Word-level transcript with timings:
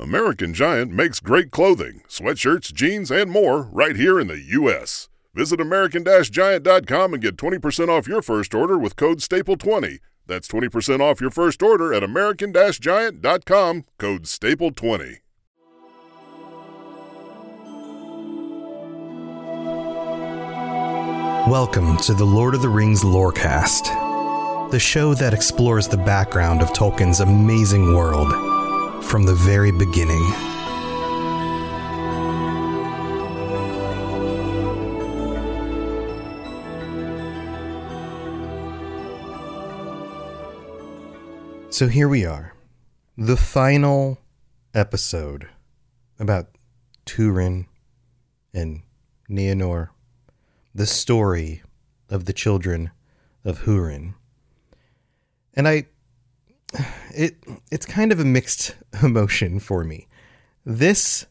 American 0.00 0.54
Giant 0.54 0.92
makes 0.92 1.18
great 1.18 1.50
clothing, 1.50 2.02
sweatshirts, 2.08 2.72
jeans, 2.72 3.10
and 3.10 3.28
more 3.28 3.62
right 3.72 3.96
here 3.96 4.20
in 4.20 4.28
the 4.28 4.38
U.S. 4.38 5.08
Visit 5.34 5.60
American-Giant.com 5.60 7.14
and 7.14 7.22
get 7.22 7.36
20% 7.36 7.88
off 7.88 8.06
your 8.06 8.22
first 8.22 8.54
order 8.54 8.78
with 8.78 8.94
code 8.94 9.18
STAPLE20. 9.18 9.98
That's 10.24 10.46
20% 10.46 11.00
off 11.00 11.20
your 11.20 11.30
first 11.30 11.64
order 11.64 11.92
at 11.92 12.04
American-Giant.com, 12.04 13.84
code 13.98 14.22
STAPLE20. 14.22 15.16
Welcome 21.50 21.96
to 21.96 22.14
the 22.14 22.24
Lord 22.24 22.54
of 22.54 22.62
the 22.62 22.68
Rings 22.68 23.02
Lorecast, 23.02 24.70
the 24.70 24.78
show 24.78 25.14
that 25.14 25.34
explores 25.34 25.88
the 25.88 25.96
background 25.96 26.62
of 26.62 26.72
Tolkien's 26.72 27.18
amazing 27.18 27.96
world 27.96 28.57
from 29.02 29.24
the 29.24 29.34
very 29.34 29.70
beginning. 29.70 30.22
So 41.70 41.86
here 41.86 42.08
we 42.08 42.26
are, 42.26 42.54
the 43.16 43.36
final 43.36 44.18
episode 44.74 45.48
about 46.18 46.48
Turin 47.04 47.66
and 48.52 48.82
Nienor, 49.30 49.90
the 50.74 50.86
story 50.86 51.62
of 52.10 52.24
the 52.24 52.32
children 52.32 52.90
of 53.44 53.60
Hurin. 53.60 54.14
And 55.54 55.68
I 55.68 55.86
it 57.14 57.36
it's 57.70 57.86
kind 57.86 58.12
of 58.12 58.20
a 58.20 58.24
mixed 58.24 58.76
emotion 59.02 59.60
for 59.60 59.84
me. 59.84 60.08
This 60.64 61.26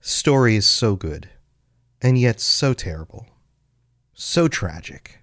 story 0.00 0.56
is 0.56 0.66
so 0.66 0.96
good 0.96 1.28
and 2.02 2.18
yet 2.18 2.40
so 2.40 2.72
terrible. 2.72 3.26
So 4.14 4.48
tragic. 4.48 5.20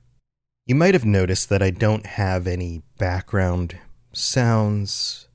You 0.65 0.75
might 0.75 0.93
have 0.93 1.05
noticed 1.05 1.49
that 1.49 1.63
I 1.63 1.69
don't 1.69 2.05
have 2.05 2.45
any 2.45 2.81
background 2.97 3.77
sounds. 4.13 5.27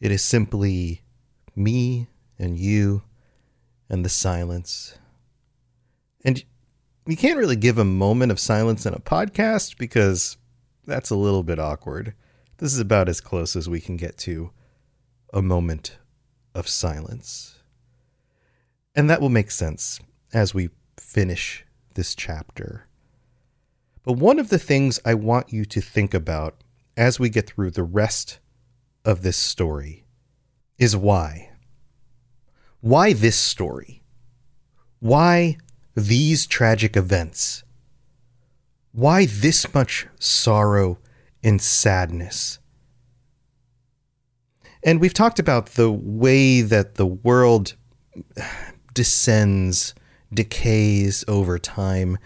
It 0.00 0.10
is 0.10 0.22
simply 0.22 1.02
me 1.54 2.08
and 2.38 2.58
you 2.58 3.02
and 3.88 4.04
the 4.04 4.08
silence. 4.08 4.98
And 6.24 6.44
you 7.06 7.16
can't 7.16 7.38
really 7.38 7.56
give 7.56 7.78
a 7.78 7.84
moment 7.84 8.32
of 8.32 8.40
silence 8.40 8.84
in 8.84 8.94
a 8.94 8.98
podcast 8.98 9.78
because 9.78 10.36
that's 10.86 11.10
a 11.10 11.16
little 11.16 11.42
bit 11.42 11.58
awkward. 11.58 12.14
This 12.58 12.72
is 12.72 12.80
about 12.80 13.08
as 13.08 13.20
close 13.20 13.54
as 13.54 13.68
we 13.68 13.80
can 13.80 13.96
get 13.96 14.16
to 14.18 14.50
a 15.32 15.42
moment 15.42 15.98
of 16.54 16.68
silence. 16.68 17.58
And 18.94 19.10
that 19.10 19.20
will 19.20 19.28
make 19.28 19.50
sense 19.50 20.00
as 20.32 20.54
we 20.54 20.70
finish 20.96 21.66
this 21.94 22.14
chapter. 22.14 22.86
But 24.04 24.14
one 24.14 24.38
of 24.38 24.48
the 24.48 24.58
things 24.58 25.00
I 25.04 25.14
want 25.14 25.52
you 25.52 25.66
to 25.66 25.80
think 25.82 26.14
about 26.14 26.62
as 26.96 27.20
we 27.20 27.28
get 27.28 27.46
through 27.46 27.72
the 27.72 27.82
rest 27.82 28.38
of 29.04 29.22
this 29.22 29.36
story 29.36 30.06
is 30.78 30.96
why. 30.96 31.50
Why 32.80 33.12
this 33.12 33.36
story? 33.36 34.02
Why 35.00 35.58
these 35.94 36.46
tragic 36.46 36.96
events? 36.96 37.64
Why 38.92 39.26
this 39.26 39.74
much 39.74 40.06
sorrow 40.18 40.98
and 41.42 41.60
sadness? 41.60 42.58
And 44.82 45.00
we've 45.00 45.14
talked 45.14 45.38
about 45.38 45.66
the 45.70 45.90
way 45.90 46.60
that 46.60 46.94
the 46.94 47.06
world 47.06 47.74
descends, 48.94 49.94
decays 50.32 51.24
over 51.26 51.58
time, 51.58 52.18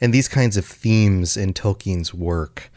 and 0.00 0.12
these 0.12 0.28
kinds 0.28 0.56
of 0.56 0.64
themes 0.64 1.36
in 1.36 1.54
Tolkien's 1.54 2.12
work. 2.12 2.70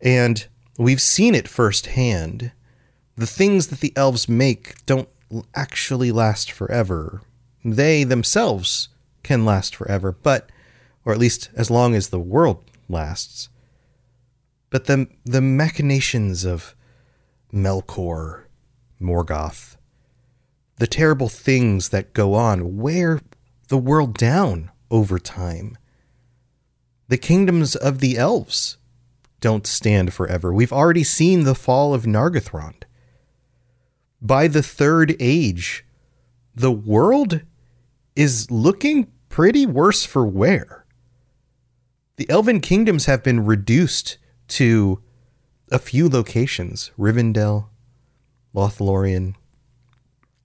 And 0.00 0.46
we've 0.78 1.00
seen 1.00 1.34
it 1.34 1.48
firsthand. 1.48 2.52
The 3.16 3.26
things 3.26 3.68
that 3.68 3.80
the 3.80 3.92
elves 3.96 4.28
make 4.28 4.84
don't 4.86 5.08
actually 5.54 6.12
last 6.12 6.50
forever. 6.50 7.22
They 7.64 8.04
themselves 8.04 8.88
can 9.22 9.44
last 9.44 9.74
forever, 9.74 10.12
but, 10.12 10.50
or 11.04 11.12
at 11.12 11.18
least 11.18 11.50
as 11.54 11.70
long 11.70 11.94
as 11.94 12.08
the 12.08 12.20
world 12.20 12.64
lasts. 12.88 13.48
But 14.72 14.86
the, 14.86 15.06
the 15.26 15.42
machinations 15.42 16.46
of 16.46 16.74
Melkor, 17.52 18.44
Morgoth, 18.98 19.76
the 20.78 20.86
terrible 20.86 21.28
things 21.28 21.90
that 21.90 22.14
go 22.14 22.32
on 22.32 22.78
wear 22.78 23.20
the 23.68 23.76
world 23.76 24.16
down 24.16 24.70
over 24.90 25.18
time. 25.18 25.76
The 27.08 27.18
kingdoms 27.18 27.76
of 27.76 27.98
the 27.98 28.16
elves 28.16 28.78
don't 29.42 29.66
stand 29.66 30.14
forever. 30.14 30.54
We've 30.54 30.72
already 30.72 31.04
seen 31.04 31.44
the 31.44 31.54
fall 31.54 31.92
of 31.92 32.04
Nargothrond. 32.04 32.84
By 34.22 34.48
the 34.48 34.62
third 34.62 35.14
age, 35.20 35.84
the 36.54 36.72
world 36.72 37.42
is 38.16 38.50
looking 38.50 39.12
pretty 39.28 39.66
worse 39.66 40.06
for 40.06 40.24
wear. 40.24 40.86
The 42.16 42.30
elven 42.30 42.60
kingdoms 42.60 43.04
have 43.04 43.22
been 43.22 43.44
reduced 43.44 44.16
to 44.52 45.02
a 45.70 45.78
few 45.78 46.08
locations 46.08 46.90
Rivendell, 46.98 47.68
Lothlorien, 48.54 49.34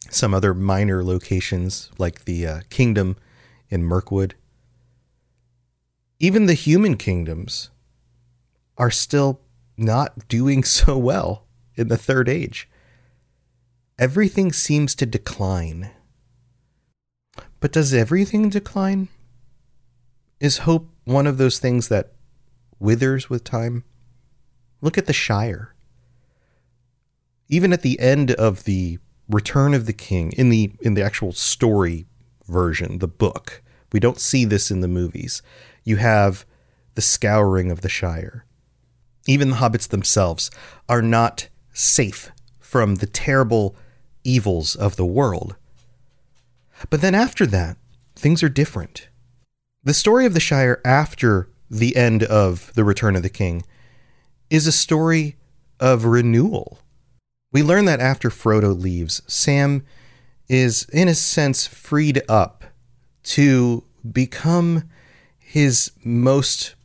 some 0.10 0.34
other 0.34 0.54
minor 0.54 1.04
locations 1.04 1.92
like 1.98 2.24
the 2.26 2.48
uh, 2.48 2.60
kingdom 2.70 3.18
in 3.70 3.84
Mirkwood. 3.84 4.36
Even 6.20 6.46
the 6.46 6.54
human 6.54 6.96
kingdoms 6.96 7.70
are 8.78 8.92
still 8.92 9.42
not 9.76 10.28
doing 10.30 10.64
so 10.78 10.98
well 10.98 11.46
in 11.76 11.90
the 11.90 11.98
third 11.98 12.30
age. 12.30 12.70
Everything 14.00 14.54
seems 14.54 14.96
to 14.96 15.06
decline. 15.06 15.92
But 17.60 17.74
does 17.74 17.94
everything 17.94 18.50
decline? 18.50 19.10
Is 20.40 20.60
hope 20.60 20.90
one 21.04 21.28
of 21.28 21.38
those 21.38 21.60
things 21.60 21.90
that 21.90 22.14
withers 22.80 23.30
with 23.30 23.44
time? 23.44 23.84
Look 24.82 24.98
at 24.98 25.06
the 25.06 25.14
Shire. 25.14 25.74
Even 27.50 27.74
at 27.74 27.82
the 27.82 28.00
end 28.00 28.32
of 28.32 28.66
the 28.66 29.00
Return 29.30 29.74
of 29.74 29.86
the 29.86 29.94
King, 29.94 30.32
in 30.34 30.50
the 30.50 30.72
in 30.82 30.94
the 30.94 31.04
actual 31.04 31.32
story 31.32 32.06
version, 32.48 33.00
the 33.00 33.08
book, 33.08 33.62
we 33.92 34.00
don't 34.00 34.20
see 34.20 34.46
this 34.46 34.72
in 34.72 34.82
the 34.82 34.88
movies. 34.88 35.42
You 35.84 35.98
have 35.98 36.46
the 36.96 37.02
scouring 37.02 37.72
of 37.72 37.82
the 37.82 37.90
Shire. 37.90 38.46
Even 39.28 39.50
the 39.50 39.58
hobbits 39.58 39.88
themselves 39.88 40.50
are 40.88 41.02
not 41.02 41.50
safe 41.74 42.32
from 42.60 42.96
the 42.96 43.08
terrible 43.08 43.76
evils 44.24 44.76
of 44.76 44.96
the 44.96 45.06
world. 45.06 45.56
But 46.90 47.02
then 47.02 47.16
after 47.16 47.46
that, 47.48 47.78
things 48.16 48.44
are 48.44 48.50
different. 48.50 49.10
The 49.84 49.94
story 49.94 50.26
of 50.26 50.34
the 50.34 50.40
Shire 50.40 50.82
after 50.86 51.50
the 51.70 51.96
end 51.96 52.24
of 52.24 52.74
The 52.76 52.84
Return 52.84 53.16
of 53.16 53.24
the 53.24 53.30
King 53.30 53.64
is 54.50 54.68
a 54.68 54.72
story 54.72 55.36
of 55.80 56.06
renewal. 56.06 56.80
We 57.52 57.64
learn 57.64 57.86
that 57.86 58.00
after 58.00 58.30
Frodo 58.30 58.80
leaves, 58.80 59.22
Sam 59.28 59.86
is, 60.48 60.88
in 60.92 61.08
a 61.08 61.16
sense, 61.16 61.68
freed 61.68 62.22
up 62.30 62.66
to 63.24 63.84
become 64.10 64.84
his 65.38 65.92
most, 66.04 66.76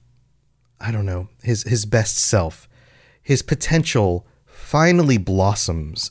I 0.81 0.91
don't 0.91 1.07
know, 1.07 1.29
his, 1.43 1.63
his 1.65 1.85
best 1.85 2.17
self. 2.17 2.69
His 3.23 3.43
potential 3.43 4.27
finally 4.47 5.19
blossoms. 5.19 6.11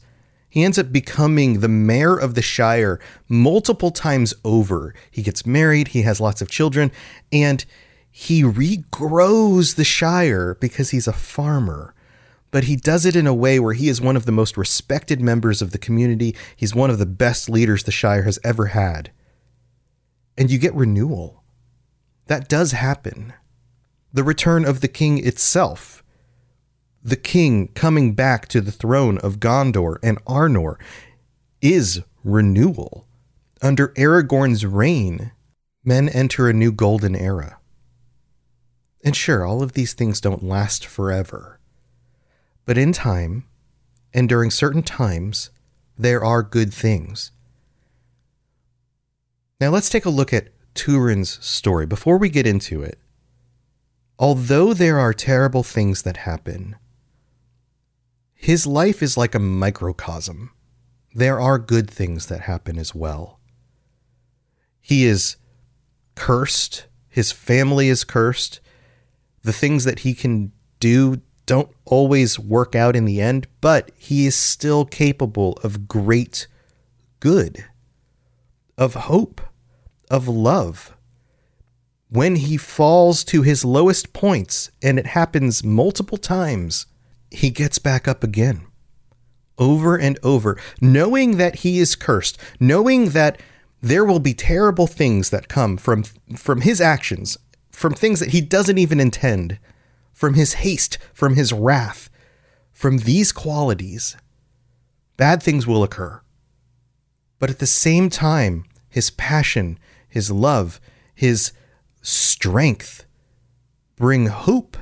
He 0.50 0.64
ends 0.64 0.78
up 0.78 0.92
becoming 0.92 1.60
the 1.60 1.70
mayor 1.70 2.16
of 2.18 2.36
the 2.36 2.42
Shire 2.42 3.00
multiple 3.30 3.92
times 3.92 4.34
over. 4.44 4.94
He 5.10 5.22
gets 5.22 5.46
married, 5.46 5.90
he 5.90 6.02
has 6.02 6.20
lots 6.20 6.42
of 6.42 6.50
children, 6.50 6.92
and 7.32 7.66
he 8.12 8.44
regrows 8.44 9.76
the 9.76 9.84
Shire 9.84 10.56
because 10.60 10.92
he's 10.92 11.08
a 11.08 11.14
farmer. 11.14 11.94
but 12.52 12.66
he 12.66 12.76
does 12.76 13.06
it 13.06 13.16
in 13.16 13.26
a 13.26 13.34
way 13.34 13.60
where 13.60 13.74
he 13.74 13.88
is 13.88 14.02
one 14.02 14.18
of 14.18 14.26
the 14.26 14.32
most 14.32 14.58
respected 14.58 15.22
members 15.22 15.62
of 15.62 15.72
the 15.72 15.78
community. 15.78 16.36
He's 16.56 16.76
one 16.76 16.90
of 16.90 17.00
the 17.00 17.06
best 17.06 17.50
leaders 17.50 17.84
the 17.84 17.92
Shire 17.92 18.24
has 18.24 18.38
ever 18.44 18.68
had. 18.68 19.12
And 20.38 20.52
you 20.52 20.60
get 20.60 20.76
renewal. 20.76 21.44
That 22.28 22.50
does 22.50 22.74
happen. 22.74 23.34
The 24.12 24.24
return 24.24 24.66
of 24.66 24.82
the 24.82 24.90
king 24.90 25.26
itself. 25.26 26.04
The 27.02 27.16
king 27.16 27.70
coming 27.70 28.14
back 28.14 28.50
to 28.50 28.60
the 28.60 28.72
throne 28.72 29.18
of 29.20 29.40
Gondor 29.40 29.96
and 30.04 30.24
Arnor 30.26 30.76
is 31.62 32.02
renewal. 32.24 33.08
Under 33.62 33.90
Aragorn's 33.90 34.66
reign, 34.66 35.32
men 35.86 36.10
enter 36.10 36.50
a 36.50 36.54
new 36.54 36.74
golden 36.74 37.16
era. 37.16 37.60
And 39.04 39.16
sure, 39.16 39.46
all 39.46 39.64
of 39.64 39.74
these 39.74 39.94
things 39.94 40.22
don't 40.22 40.44
last 40.44 40.86
forever. 40.86 41.60
But 42.66 42.78
in 42.78 42.94
time, 42.94 43.46
and 44.14 44.30
during 44.30 44.52
certain 44.52 44.84
times, 44.84 45.50
there 45.98 46.24
are 46.24 46.44
good 46.44 46.74
things. 46.74 47.32
Now 49.60 49.70
let's 49.70 49.90
take 49.90 50.06
a 50.06 50.10
look 50.10 50.34
at 50.34 50.50
Turin's 50.74 51.44
story. 51.46 51.86
Before 51.86 52.18
we 52.18 52.30
get 52.30 52.48
into 52.48 52.82
it, 52.82 53.00
although 54.18 54.74
there 54.74 55.00
are 55.00 55.14
terrible 55.14 55.64
things 55.64 56.04
that 56.04 56.18
happen, 56.18 56.76
his 58.34 58.66
life 58.66 59.04
is 59.04 59.18
like 59.18 59.36
a 59.36 59.40
microcosm. 59.40 60.52
There 61.14 61.40
are 61.40 61.60
good 61.60 61.90
things 61.90 62.28
that 62.28 62.42
happen 62.42 62.78
as 62.80 62.96
well. 62.96 63.40
He 64.80 65.06
is 65.06 65.36
cursed, 66.16 66.88
his 67.08 67.32
family 67.32 67.90
is 67.90 68.04
cursed, 68.04 68.61
the 69.44 69.54
things 69.54 69.84
that 69.84 70.00
he 70.00 70.14
can 70.14 70.52
do 70.80 71.22
don't 71.46 71.70
always 71.86 72.40
work 72.40 72.76
out 72.76 72.96
in 72.96 73.06
the 73.06 73.20
end, 73.20 73.48
but 73.60 73.92
he 73.98 74.26
is 74.26 74.36
still 74.36 74.86
capable 74.86 75.54
of 75.64 75.88
great 75.88 76.48
good, 77.20 77.66
of 78.78 78.94
hope, 78.94 79.42
of 80.10 80.28
love. 80.28 80.96
When 82.10 82.36
he 82.36 82.58
falls 82.58 83.24
to 83.26 83.42
his 83.42 83.66
lowest 83.66 84.14
points, 84.14 84.70
and 84.82 85.00
it 85.00 85.08
happens 85.08 85.64
multiple 85.64 86.18
times, 86.18 86.86
he 87.30 87.50
gets 87.50 87.80
back 87.80 88.08
up 88.08 88.24
again. 88.24 88.62
Over 89.58 89.96
and 89.98 90.20
over, 90.24 90.58
knowing 90.82 91.38
that 91.38 91.58
he 91.58 91.80
is 91.80 91.96
cursed, 91.96 92.38
knowing 92.60 93.10
that 93.10 93.40
there 93.82 94.06
will 94.06 94.20
be 94.20 94.34
terrible 94.34 94.88
things 94.88 95.30
that 95.30 95.48
come 95.48 95.78
from 95.78 96.04
from 96.36 96.62
his 96.62 96.80
actions 96.80 97.38
from 97.82 97.94
things 97.96 98.20
that 98.20 98.30
he 98.30 98.42
doesn't 98.42 98.78
even 98.78 99.00
intend, 99.00 99.58
from 100.14 100.36
his 100.36 100.54
haste, 100.54 101.00
from 101.14 101.34
his 101.34 101.52
wrath, 101.52 102.12
from 102.72 103.00
these 103.00 103.32
qualities, 103.32 104.16
bad 105.18 105.42
things 105.42 105.66
will 105.66 105.82
occur. 105.82 106.22
But 107.40 107.50
at 107.50 107.58
the 107.58 107.66
same 107.66 108.12
time, 108.12 108.66
his 108.88 109.10
passion, 109.10 109.80
his 110.08 110.30
love, 110.30 110.80
his 111.16 111.54
strength 112.04 113.06
bring 113.96 114.28
hope 114.28 114.78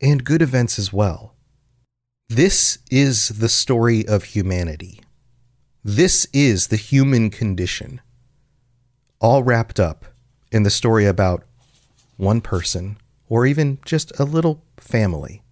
and 0.00 0.24
good 0.24 0.42
events 0.42 0.78
as 0.78 0.92
well. 0.92 1.34
This 2.28 2.78
is 2.88 3.30
the 3.30 3.48
story 3.48 4.06
of 4.06 4.24
humanity. 4.24 5.00
This 5.82 6.28
is 6.32 6.68
the 6.68 6.76
human 6.76 7.30
condition, 7.30 8.00
all 9.20 9.42
wrapped 9.42 9.80
up 9.80 10.04
in 10.52 10.62
the 10.62 10.70
story 10.70 11.06
about 11.06 11.42
one 12.16 12.40
person 12.40 12.98
or 13.28 13.46
even 13.46 13.78
just 13.84 14.12
a 14.20 14.24
little 14.24 14.62
family 14.76 15.42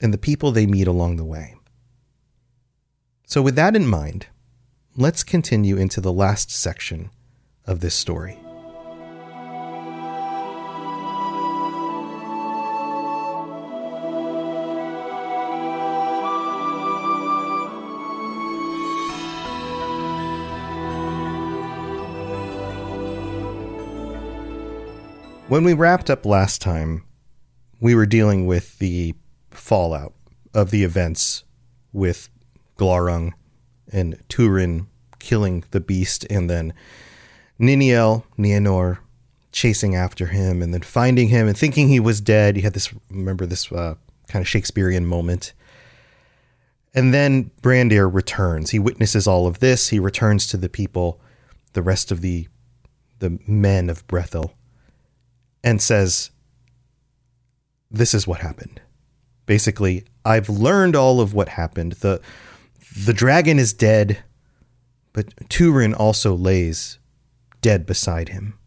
and 0.00 0.12
the 0.12 0.18
people 0.18 0.52
they 0.52 0.66
meet 0.66 0.86
along 0.86 1.16
the 1.16 1.24
way. 1.24 1.56
So, 3.26 3.40
with 3.40 3.56
that 3.56 3.74
in 3.74 3.86
mind, 3.86 4.26
let's 4.94 5.24
continue 5.24 5.78
into 5.78 6.02
the 6.02 6.12
last 6.12 6.50
section 6.50 7.10
of 7.66 7.80
this 7.80 7.94
story. 7.94 8.41
When 25.52 25.64
we 25.64 25.74
wrapped 25.74 26.08
up 26.08 26.24
last 26.24 26.62
time, 26.62 27.04
we 27.78 27.94
were 27.94 28.06
dealing 28.06 28.46
with 28.46 28.78
the 28.78 29.14
fallout 29.50 30.14
of 30.54 30.70
the 30.70 30.82
events 30.82 31.44
with 31.92 32.30
Glaurung 32.78 33.34
and 33.92 34.18
Turin 34.30 34.86
killing 35.18 35.62
the 35.70 35.80
beast, 35.80 36.24
and 36.30 36.48
then 36.48 36.72
Niniel, 37.60 38.24
Nienor, 38.38 39.00
chasing 39.52 39.94
after 39.94 40.28
him, 40.28 40.62
and 40.62 40.72
then 40.72 40.80
finding 40.80 41.28
him 41.28 41.46
and 41.46 41.58
thinking 41.58 41.88
he 41.88 42.00
was 42.00 42.22
dead. 42.22 42.56
You 42.56 42.62
had 42.62 42.72
this, 42.72 42.88
remember 43.10 43.44
this 43.44 43.70
uh, 43.70 43.96
kind 44.28 44.42
of 44.42 44.48
Shakespearean 44.48 45.04
moment. 45.04 45.52
And 46.94 47.12
then 47.12 47.50
Brandir 47.60 48.10
returns. 48.10 48.70
He 48.70 48.78
witnesses 48.78 49.26
all 49.26 49.46
of 49.46 49.58
this. 49.58 49.88
He 49.88 49.98
returns 49.98 50.46
to 50.46 50.56
the 50.56 50.70
people, 50.70 51.20
the 51.74 51.82
rest 51.82 52.10
of 52.10 52.22
the 52.22 52.48
the 53.18 53.38
men 53.46 53.90
of 53.90 54.06
Brethil, 54.08 54.52
and 55.62 55.80
says, 55.80 56.30
This 57.90 58.14
is 58.14 58.26
what 58.26 58.40
happened. 58.40 58.80
Basically, 59.46 60.04
I've 60.24 60.48
learned 60.48 60.96
all 60.96 61.20
of 61.20 61.34
what 61.34 61.50
happened. 61.50 61.92
The 61.92 62.20
the 62.96 63.12
dragon 63.12 63.58
is 63.58 63.72
dead, 63.72 64.22
but 65.12 65.48
Turin 65.48 65.94
also 65.94 66.34
lays 66.34 66.98
dead 67.60 67.86
beside 67.86 68.28
him. 68.28 68.58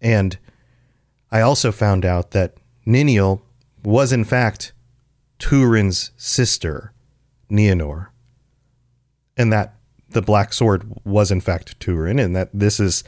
And 0.00 0.36
I 1.30 1.40
also 1.40 1.70
found 1.70 2.04
out 2.04 2.32
that 2.32 2.54
Niniel 2.86 3.42
was 3.84 4.12
in 4.12 4.24
fact 4.24 4.72
Turin's 5.38 6.10
sister, 6.16 6.92
Nienor. 7.50 8.08
And 9.36 9.52
that 9.52 9.76
the 10.10 10.22
Black 10.22 10.52
Sword 10.52 10.90
was 11.04 11.30
in 11.30 11.40
fact 11.40 11.78
Turin, 11.78 12.18
and 12.18 12.34
that 12.34 12.48
this 12.52 12.80
is 12.80 13.04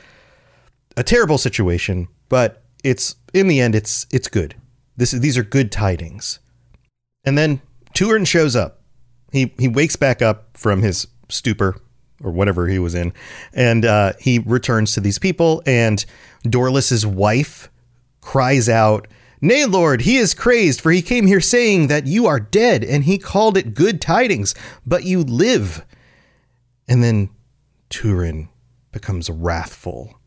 a 0.97 1.03
terrible 1.03 1.39
situation, 1.39 2.09
but 2.29 2.63
it's 2.85 3.17
in 3.35 3.49
the 3.49 3.61
end 3.61 3.75
it's 3.75 4.07
it's 4.11 4.29
good. 4.29 4.55
This 4.97 5.13
these 5.13 5.39
are 5.39 5.43
good 5.43 5.71
tidings. 5.71 6.41
And 7.25 7.37
then 7.37 7.61
Turin 7.95 8.25
shows 8.25 8.57
up. 8.57 8.83
He 9.33 9.53
he 9.59 9.69
wakes 9.69 9.97
back 9.97 10.23
up 10.23 10.57
from 10.57 10.83
his 10.83 11.07
stupor 11.29 11.77
or 12.23 12.33
whatever 12.33 12.67
he 12.67 12.79
was 12.79 12.95
in, 12.95 13.13
and 13.53 13.85
uh, 13.85 14.13
he 14.19 14.41
returns 14.41 14.93
to 14.93 15.01
these 15.01 15.19
people. 15.19 15.63
And 15.67 16.05
Dorlas's 16.45 17.07
wife 17.07 17.71
cries 18.21 18.69
out, 18.69 19.07
"Nay, 19.41 19.65
Lord, 19.67 20.03
he 20.03 20.17
is 20.17 20.35
crazed, 20.35 20.81
for 20.81 20.91
he 20.91 21.03
came 21.03 21.27
here 21.27 21.41
saying 21.41 21.89
that 21.89 22.07
you 22.07 22.27
are 22.27 22.41
dead, 22.41 22.83
and 22.83 23.05
he 23.05 23.19
called 23.19 23.57
it 23.57 23.75
good 23.75 24.01
tidings, 24.01 24.55
but 24.87 25.05
you 25.05 25.23
live." 25.23 25.85
And 26.89 27.05
then 27.05 27.31
Turin 27.91 28.49
becomes 28.91 29.29
wrathful 29.29 30.18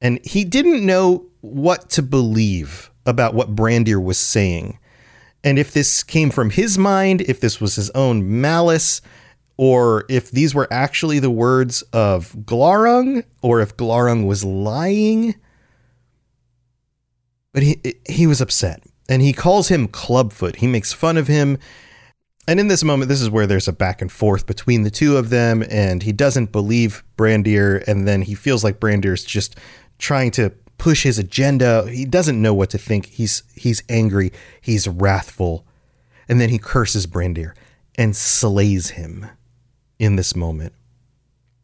and 0.00 0.24
he 0.24 0.44
didn't 0.44 0.84
know 0.84 1.26
what 1.40 1.90
to 1.90 2.02
believe 2.02 2.90
about 3.04 3.34
what 3.34 3.54
Brandir 3.54 4.02
was 4.02 4.18
saying. 4.18 4.78
And 5.44 5.58
if 5.58 5.72
this 5.72 6.02
came 6.02 6.30
from 6.30 6.50
his 6.50 6.76
mind, 6.76 7.20
if 7.22 7.40
this 7.40 7.60
was 7.60 7.76
his 7.76 7.90
own 7.90 8.40
malice, 8.40 9.00
or 9.56 10.04
if 10.08 10.30
these 10.30 10.54
were 10.54 10.68
actually 10.70 11.18
the 11.18 11.30
words 11.30 11.82
of 11.92 12.32
Glaurung, 12.44 13.24
or 13.42 13.60
if 13.60 13.76
Glaurung 13.76 14.26
was 14.26 14.44
lying. 14.44 15.36
But 17.52 17.62
he 17.62 17.80
he 18.08 18.26
was 18.26 18.40
upset, 18.40 18.82
and 19.08 19.22
he 19.22 19.32
calls 19.32 19.68
him 19.68 19.88
Clubfoot. 19.88 20.56
He 20.56 20.66
makes 20.66 20.92
fun 20.92 21.16
of 21.16 21.26
him. 21.26 21.58
And 22.48 22.60
in 22.60 22.68
this 22.68 22.84
moment, 22.84 23.08
this 23.08 23.22
is 23.22 23.30
where 23.30 23.46
there's 23.46 23.66
a 23.66 23.72
back 23.72 24.00
and 24.00 24.12
forth 24.12 24.46
between 24.46 24.82
the 24.82 24.90
two 24.90 25.16
of 25.16 25.30
them, 25.30 25.64
and 25.68 26.02
he 26.02 26.12
doesn't 26.12 26.52
believe 26.52 27.02
Brandir, 27.16 27.82
and 27.88 28.06
then 28.06 28.22
he 28.22 28.34
feels 28.34 28.62
like 28.62 28.78
Brandir's 28.78 29.24
just 29.24 29.56
trying 29.98 30.30
to 30.32 30.50
push 30.78 31.02
his 31.02 31.18
agenda. 31.18 31.88
He 31.90 32.04
doesn't 32.04 32.40
know 32.40 32.54
what 32.54 32.70
to 32.70 32.78
think. 32.78 33.06
He's 33.06 33.42
he's 33.54 33.82
angry, 33.88 34.32
he's 34.60 34.88
wrathful. 34.88 35.66
And 36.28 36.40
then 36.40 36.48
he 36.48 36.58
curses 36.58 37.06
Brandir 37.06 37.54
and 37.96 38.16
slays 38.16 38.90
him 38.90 39.26
in 39.98 40.16
this 40.16 40.34
moment. 40.34 40.72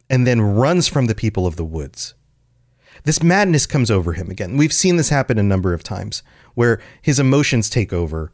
And 0.09 0.27
then 0.27 0.41
runs 0.41 0.89
from 0.89 1.07
the 1.07 1.15
people 1.15 1.47
of 1.47 1.57
the 1.57 1.65
woods. 1.65 2.15
This 3.05 3.23
madness 3.23 3.67
comes 3.67 3.91
over 3.91 4.13
him 4.13 4.31
again. 4.31 4.57
We've 4.57 4.73
seen 4.73 4.97
this 4.97 5.09
happen 5.09 5.39
a 5.39 5.43
number 5.43 5.75
of 5.75 5.83
times 5.83 6.23
where 6.55 6.81
his 7.01 7.19
emotions 7.19 7.69
take 7.69 7.93
over 7.93 8.33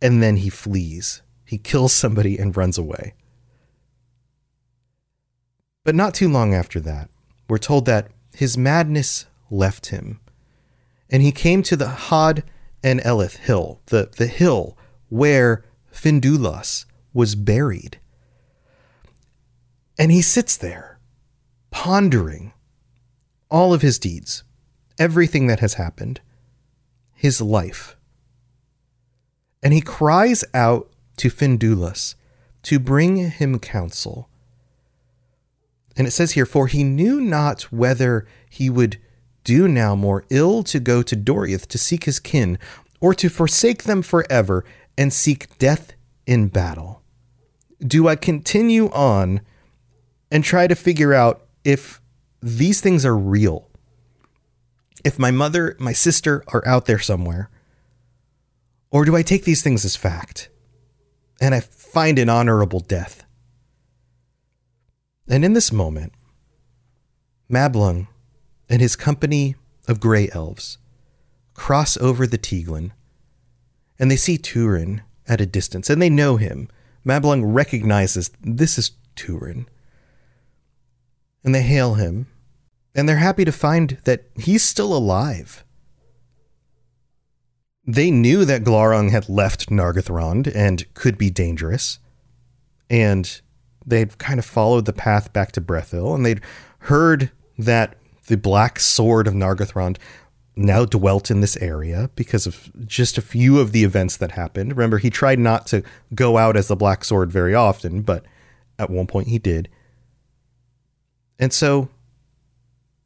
and 0.00 0.22
then 0.22 0.36
he 0.36 0.50
flees. 0.50 1.22
He 1.44 1.58
kills 1.58 1.92
somebody 1.92 2.38
and 2.38 2.56
runs 2.56 2.78
away. 2.78 3.14
But 5.84 5.94
not 5.94 6.14
too 6.14 6.28
long 6.28 6.54
after 6.54 6.80
that, 6.80 7.08
we're 7.48 7.58
told 7.58 7.86
that 7.86 8.10
his 8.36 8.58
madness 8.58 9.24
left 9.50 9.86
him, 9.86 10.20
and 11.08 11.22
he 11.22 11.32
came 11.32 11.62
to 11.62 11.74
the 11.74 11.88
Hod 11.88 12.44
and 12.82 13.00
Elith 13.00 13.36
Hill, 13.36 13.80
the, 13.86 14.10
the 14.14 14.26
hill 14.26 14.76
where 15.08 15.64
Finduilas 15.90 16.84
was 17.14 17.34
buried. 17.34 17.98
And 19.98 20.12
he 20.12 20.20
sits 20.20 20.54
there, 20.58 20.98
pondering 21.70 22.52
all 23.50 23.72
of 23.72 23.80
his 23.80 23.98
deeds, 23.98 24.44
everything 24.98 25.46
that 25.46 25.60
has 25.60 25.74
happened, 25.74 26.20
his 27.14 27.40
life. 27.40 27.96
And 29.62 29.72
he 29.72 29.80
cries 29.80 30.44
out 30.52 30.90
to 31.16 31.30
Finduilas 31.30 32.16
to 32.64 32.78
bring 32.78 33.16
him 33.16 33.58
counsel. 33.58 34.28
And 35.96 36.06
it 36.06 36.10
says 36.10 36.32
here, 36.32 36.46
For 36.46 36.66
he 36.66 36.84
knew 36.84 37.20
not 37.20 37.62
whether 37.72 38.26
he 38.50 38.68
would 38.68 38.98
do 39.44 39.68
now 39.68 39.94
more 39.94 40.24
ill 40.28 40.62
to 40.64 40.80
go 40.80 41.02
to 41.02 41.16
Doriath 41.16 41.66
to 41.68 41.78
seek 41.78 42.04
his 42.04 42.18
kin, 42.18 42.58
or 43.00 43.14
to 43.14 43.28
forsake 43.28 43.84
them 43.84 44.02
forever 44.02 44.64
and 44.98 45.12
seek 45.12 45.56
death 45.58 45.92
in 46.26 46.48
battle. 46.48 47.02
Do 47.80 48.08
I 48.08 48.16
continue 48.16 48.90
on 48.90 49.40
and 50.30 50.42
try 50.42 50.66
to 50.66 50.74
figure 50.74 51.14
out 51.14 51.46
if 51.64 52.00
these 52.42 52.80
things 52.80 53.04
are 53.04 53.16
real? 53.16 53.68
If 55.04 55.18
my 55.18 55.30
mother, 55.30 55.76
my 55.78 55.92
sister 55.92 56.42
are 56.48 56.66
out 56.66 56.86
there 56.86 56.98
somewhere? 56.98 57.50
Or 58.90 59.04
do 59.04 59.14
I 59.14 59.22
take 59.22 59.44
these 59.44 59.62
things 59.62 59.84
as 59.84 59.94
fact 59.94 60.48
and 61.40 61.54
I 61.54 61.60
find 61.60 62.18
an 62.18 62.28
honorable 62.28 62.80
death? 62.80 63.25
And 65.28 65.44
in 65.44 65.54
this 65.54 65.72
moment, 65.72 66.12
Mablung 67.50 68.08
and 68.68 68.80
his 68.80 68.96
company 68.96 69.56
of 69.88 70.00
gray 70.00 70.28
elves 70.32 70.78
cross 71.54 71.96
over 71.96 72.26
the 72.26 72.38
Teiglin 72.38 72.92
and 73.98 74.10
they 74.10 74.16
see 74.16 74.36
Turin 74.36 75.02
at 75.26 75.40
a 75.40 75.46
distance 75.46 75.88
and 75.88 76.00
they 76.00 76.10
know 76.10 76.36
him. 76.36 76.68
Mablung 77.04 77.42
recognizes 77.44 78.30
this 78.40 78.78
is 78.78 78.92
Turin. 79.14 79.66
And 81.44 81.54
they 81.54 81.62
hail 81.62 81.94
him 81.94 82.26
and 82.94 83.08
they're 83.08 83.16
happy 83.16 83.44
to 83.44 83.52
find 83.52 83.98
that 84.04 84.24
he's 84.36 84.62
still 84.62 84.96
alive. 84.96 85.64
They 87.86 88.10
knew 88.10 88.44
that 88.44 88.64
Glaurung 88.64 89.10
had 89.10 89.28
left 89.28 89.70
Nargothrond 89.70 90.50
and 90.54 90.92
could 90.94 91.16
be 91.16 91.30
dangerous. 91.30 92.00
And 92.90 93.40
they'd 93.86 94.18
kind 94.18 94.38
of 94.38 94.44
followed 94.44 94.84
the 94.84 94.92
path 94.92 95.32
back 95.32 95.52
to 95.52 95.60
Brethil, 95.60 96.14
and 96.14 96.26
they'd 96.26 96.40
heard 96.80 97.30
that 97.56 97.96
the 98.26 98.36
Black 98.36 98.80
Sword 98.80 99.26
of 99.26 99.34
Nargothrond 99.34 99.98
now 100.56 100.84
dwelt 100.84 101.30
in 101.30 101.42
this 101.42 101.56
area 101.58 102.10
because 102.16 102.46
of 102.46 102.70
just 102.86 103.18
a 103.18 103.22
few 103.22 103.60
of 103.60 103.72
the 103.72 103.84
events 103.84 104.16
that 104.16 104.32
happened. 104.32 104.76
Remember, 104.76 104.98
he 104.98 105.10
tried 105.10 105.38
not 105.38 105.66
to 105.66 105.82
go 106.14 106.38
out 106.38 106.56
as 106.56 106.68
the 106.68 106.76
Black 106.76 107.04
Sword 107.04 107.30
very 107.30 107.54
often, 107.54 108.02
but 108.02 108.24
at 108.78 108.90
one 108.90 109.06
point 109.06 109.28
he 109.28 109.38
did. 109.38 109.68
And 111.38 111.52
so 111.52 111.90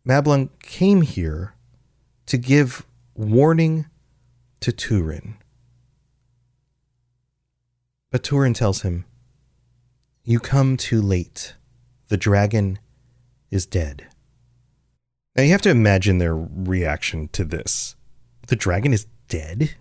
Mablung 0.06 0.48
came 0.62 1.02
here 1.02 1.54
to 2.26 2.38
give 2.38 2.86
warning 3.14 3.86
to 4.60 4.70
Turin. 4.72 5.36
But 8.12 8.22
Turin 8.22 8.54
tells 8.54 8.82
him, 8.82 9.04
You 10.24 10.38
come 10.38 10.76
too 10.76 11.00
late. 11.00 11.54
The 12.08 12.16
dragon 12.16 12.78
is 13.50 13.66
dead. 13.66 14.06
Now 15.36 15.44
you 15.44 15.52
have 15.52 15.62
to 15.62 15.70
imagine 15.70 16.18
their 16.18 16.36
reaction 16.36 17.28
to 17.28 17.44
this. 17.44 17.96
The 18.48 18.56
dragon 18.56 18.92
is 18.92 19.06
dead? 19.28 19.76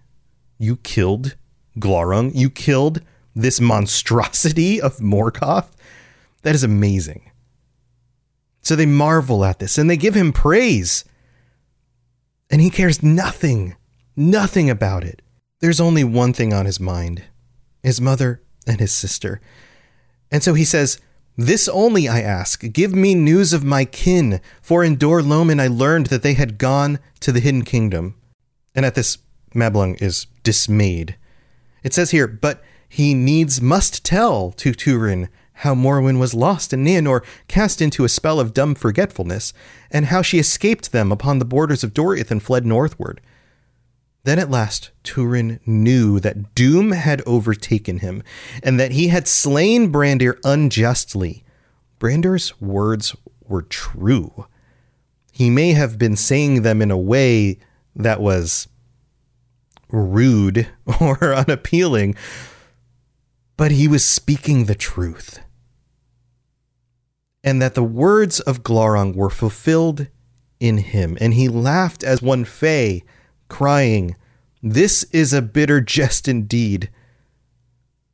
You 0.58 0.78
killed 0.78 1.36
Glaurung? 1.78 2.32
You 2.34 2.50
killed 2.50 3.02
this 3.36 3.60
monstrosity 3.60 4.80
of 4.80 4.98
Morgoth? 4.98 5.72
That 6.44 6.56
is 6.56 6.64
amazing. 6.64 7.32
So 8.62 8.76
they 8.76 8.86
marvel 8.86 9.44
at 9.44 9.60
this 9.60 9.78
and 9.78 9.90
they 9.90 9.98
give 9.98 10.16
him 10.16 10.32
praise. 10.32 11.04
And 12.50 12.62
he 12.62 12.70
cares 12.70 13.04
nothing, 13.04 13.76
nothing 14.16 14.70
about 14.70 15.04
it. 15.04 15.22
There's 15.60 15.82
only 15.82 16.04
one 16.04 16.34
thing 16.34 16.54
on 16.54 16.66
his 16.66 16.80
mind 16.80 17.24
his 17.82 18.02
mother 18.02 18.42
and 18.68 18.80
his 18.80 18.92
sister. 18.92 19.40
And 20.32 20.44
so 20.44 20.54
he 20.54 20.66
says, 20.66 21.00
This 21.38 21.68
only 21.68 22.08
I 22.08 22.22
ask, 22.22 22.62
give 22.72 22.94
me 22.94 23.16
news 23.16 23.54
of 23.54 23.64
my 23.64 23.86
kin, 23.86 24.42
for 24.62 24.84
in 24.84 24.96
Dor 24.96 25.22
Lomin 25.22 25.62
I 25.62 25.68
learned 25.68 26.08
that 26.08 26.24
they 26.24 26.34
had 26.34 26.58
gone 26.58 27.00
to 27.22 27.32
the 27.32 27.40
hidden 27.40 27.64
kingdom. 27.64 28.16
And 28.76 28.86
at 28.86 28.96
this, 28.96 29.18
Mablung 29.54 30.02
is 30.02 30.28
dismayed. 30.44 31.16
It 31.84 31.94
says 31.94 32.12
here, 32.12 32.28
But 32.28 32.64
he 32.88 33.14
needs 33.14 33.62
must 33.62 34.04
tell 34.06 34.52
to 34.54 34.74
Turin 34.74 35.30
how 35.54 35.76
Morwen 35.76 36.20
was 36.20 36.34
lost 36.34 36.72
and 36.72 36.86
Nienor 36.86 37.22
cast 37.48 37.82
into 37.82 38.06
a 38.06 38.10
spell 38.10 38.40
of 38.40 38.54
dumb 38.54 38.76
forgetfulness, 38.76 39.54
and 39.92 40.06
how 40.06 40.22
she 40.22 40.40
escaped 40.40 40.92
them 40.92 41.12
upon 41.12 41.40
the 41.40 41.46
borders 41.46 41.84
of 41.84 41.94
Doriath 41.94 42.32
and 42.32 42.42
fled 42.42 42.66
northward. 42.66 43.20
Then 44.24 44.40
at 44.40 44.52
last 44.52 44.92
Turin 45.04 45.60
knew 45.66 46.20
that 46.20 46.54
doom 46.54 46.92
had 46.92 47.22
overtaken 47.26 48.00
him, 48.00 48.22
and 48.62 48.80
that 48.80 48.92
he 48.92 49.08
had 49.08 49.28
slain 49.28 49.92
Brandir 49.92 50.38
unjustly. 50.44 51.44
Brandir's 52.00 52.60
words 52.60 53.16
were 53.48 53.62
true. 53.62 54.46
He 55.32 55.50
may 55.50 55.72
have 55.72 55.98
been 55.98 56.16
saying 56.16 56.64
them 56.64 56.82
in 56.82 56.92
a 56.92 56.98
way 56.98 57.60
that 57.96 58.22
was 58.22 58.68
rude 59.90 60.68
or 61.02 61.34
unappealing, 61.34 62.16
but 63.58 63.72
he 63.72 63.88
was 63.88 64.06
speaking 64.06 64.66
the 64.66 64.76
truth. 64.76 65.40
And 67.42 67.62
that 67.62 67.74
the 67.74 67.84
words 67.84 68.42
of 68.42 68.64
Glaurung 68.64 69.16
were 69.16 69.30
fulfilled 69.30 70.08
in 70.60 70.80
him, 70.80 71.18
and 71.22 71.34
he 71.34 71.48
laughed 71.48 72.04
as 72.04 72.22
one 72.22 72.44
fey 72.44 73.04
crying, 73.50 74.16
This 74.64 75.04
is 75.12 75.34
a 75.34 75.42
bitter 75.42 75.82
jest 75.96 76.28
indeed. 76.28 76.90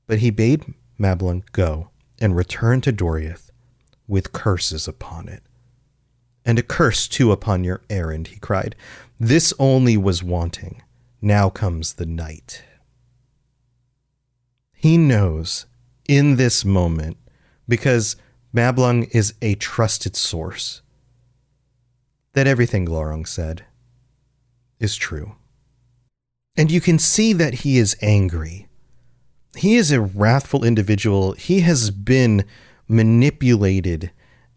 But 0.08 0.20
he 0.20 0.30
bade 0.30 0.74
Mablung 1.00 1.44
go 1.52 1.90
and 2.20 2.36
return 2.36 2.82
to 2.82 2.94
Doriath 2.94 3.52
with 4.08 4.32
curses 4.32 4.88
upon 4.88 5.28
it. 5.28 5.44
And 6.46 6.60
a 6.60 6.64
curse 6.64 7.08
too 7.08 7.32
upon 7.32 7.64
your 7.64 7.82
errand, 7.90 8.28
he 8.28 8.40
cried. 8.40 8.76
This 9.20 9.54
only 9.58 9.98
was 9.98 10.24
wanting. 10.24 10.82
Now 11.22 11.50
comes 11.50 11.94
the 11.94 12.06
night. 12.06 12.64
He 14.74 14.98
knows 14.98 15.66
in 16.08 16.36
this 16.36 16.64
moment, 16.64 17.18
because 17.68 18.16
Mablung 18.54 19.10
is 19.12 19.34
a 19.42 19.56
trusted 19.56 20.16
source, 20.16 20.84
that 22.34 22.46
everything 22.46 22.86
Glaurung 22.86 23.28
said 23.28 23.66
is 24.80 24.96
true. 24.96 25.36
And 26.58 26.72
you 26.72 26.82
can 26.82 27.00
see 27.00 27.34
that 27.34 27.56
he 27.56 27.78
is 27.78 27.98
angry. 28.02 28.68
He 29.56 29.76
is 29.76 29.92
a 29.92 30.02
wrathful 30.02 30.64
individual. 30.64 31.34
He 31.34 31.62
has 31.62 31.92
been 31.92 32.46
manipulated. 32.88 34.12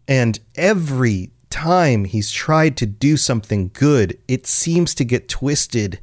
And 0.07 0.39
every 0.55 1.31
time 1.49 2.05
he's 2.05 2.31
tried 2.31 2.77
to 2.77 2.85
do 2.85 3.17
something 3.17 3.71
good, 3.73 4.17
it 4.27 4.45
seems 4.47 4.93
to 4.95 5.03
get 5.03 5.29
twisted 5.29 5.99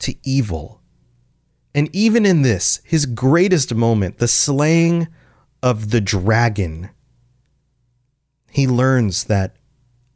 to 0.00 0.14
evil. 0.22 0.80
And 1.74 1.88
even 1.94 2.26
in 2.26 2.42
this, 2.42 2.80
his 2.84 3.06
greatest 3.06 3.74
moment, 3.74 4.18
the 4.18 4.28
slaying 4.28 5.08
of 5.62 5.90
the 5.90 6.00
dragon, 6.00 6.90
he 8.50 8.66
learns 8.66 9.24
that 9.24 9.56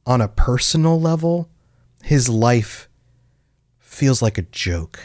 on 0.04 0.20
a 0.20 0.28
personal 0.28 1.00
level, 1.00 1.50
his 2.02 2.28
life 2.28 2.88
feels 3.96 4.20
like 4.20 4.36
a 4.36 4.42
joke. 4.42 5.00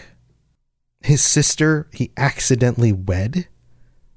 His 0.99 1.21
sister, 1.21 1.87
he 1.93 2.11
accidentally 2.17 2.91
wed, 2.91 3.47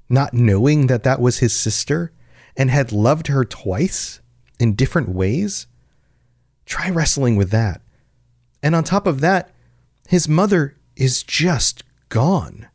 not 0.09 0.33
knowing 0.33 0.87
that 0.87 1.03
that 1.03 1.21
was 1.21 1.39
his 1.39 1.53
sister, 1.53 2.11
and 2.57 2.69
had 2.69 2.91
loved 2.91 3.27
her 3.27 3.45
twice 3.45 4.19
in 4.59 4.75
different 4.75 5.09
ways. 5.09 5.65
Try 6.65 6.89
wrestling 6.89 7.37
with 7.37 7.51
that. 7.51 7.81
And 8.61 8.75
on 8.75 8.83
top 8.83 9.07
of 9.07 9.21
that, 9.21 9.51
his 10.07 10.27
mother 10.27 10.75
is 10.95 11.23
just 11.23 11.83
gone. 12.09 12.67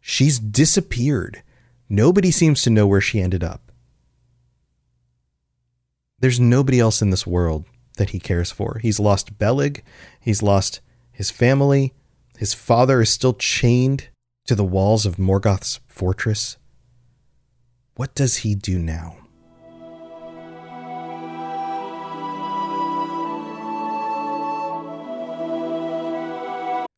She's 0.00 0.38
disappeared. 0.38 1.42
Nobody 1.88 2.30
seems 2.30 2.62
to 2.62 2.70
know 2.70 2.86
where 2.86 3.00
she 3.00 3.20
ended 3.20 3.42
up. 3.42 3.72
There's 6.20 6.38
nobody 6.38 6.78
else 6.78 7.00
in 7.00 7.10
this 7.10 7.26
world 7.26 7.64
that 7.96 8.10
he 8.10 8.20
cares 8.20 8.50
for. 8.50 8.78
He's 8.82 9.00
lost 9.00 9.38
Beleg. 9.38 9.82
He's 10.20 10.42
lost 10.42 10.80
his 11.20 11.30
family, 11.30 11.92
his 12.38 12.54
father 12.54 13.02
is 13.02 13.10
still 13.10 13.34
chained 13.34 14.08
to 14.46 14.54
the 14.54 14.64
walls 14.64 15.04
of 15.04 15.18
Morgoth's 15.18 15.78
fortress. 15.86 16.56
What 17.94 18.14
does 18.14 18.38
he 18.38 18.54
do 18.54 18.78
now? 18.78 19.19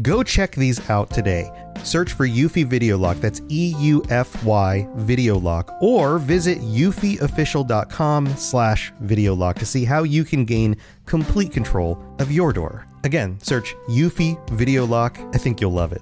Go 0.00 0.22
check 0.22 0.52
these 0.52 0.88
out 0.88 1.10
today. 1.10 1.50
Search 1.82 2.14
for 2.14 2.26
Eufy 2.26 2.64
Video 2.64 2.96
Lock, 2.96 3.18
that's 3.18 3.42
E 3.50 3.74
U 3.78 4.02
F 4.08 4.42
Y 4.42 4.88
Video 4.94 5.38
Lock, 5.38 5.70
or 5.82 6.18
visit 6.18 6.58
eufyofficial.com 6.60 8.28
slash 8.36 8.92
video 9.00 9.34
lock 9.34 9.58
to 9.58 9.66
see 9.66 9.84
how 9.84 10.04
you 10.04 10.24
can 10.24 10.46
gain 10.46 10.76
complete 11.04 11.52
control 11.52 12.02
of 12.20 12.32
your 12.32 12.54
door. 12.54 12.86
Again, 13.04 13.38
search 13.40 13.74
Eufy 13.88 14.38
Video 14.50 14.86
Lock. 14.86 15.18
I 15.34 15.38
think 15.38 15.60
you'll 15.60 15.72
love 15.72 15.92
it. 15.92 16.00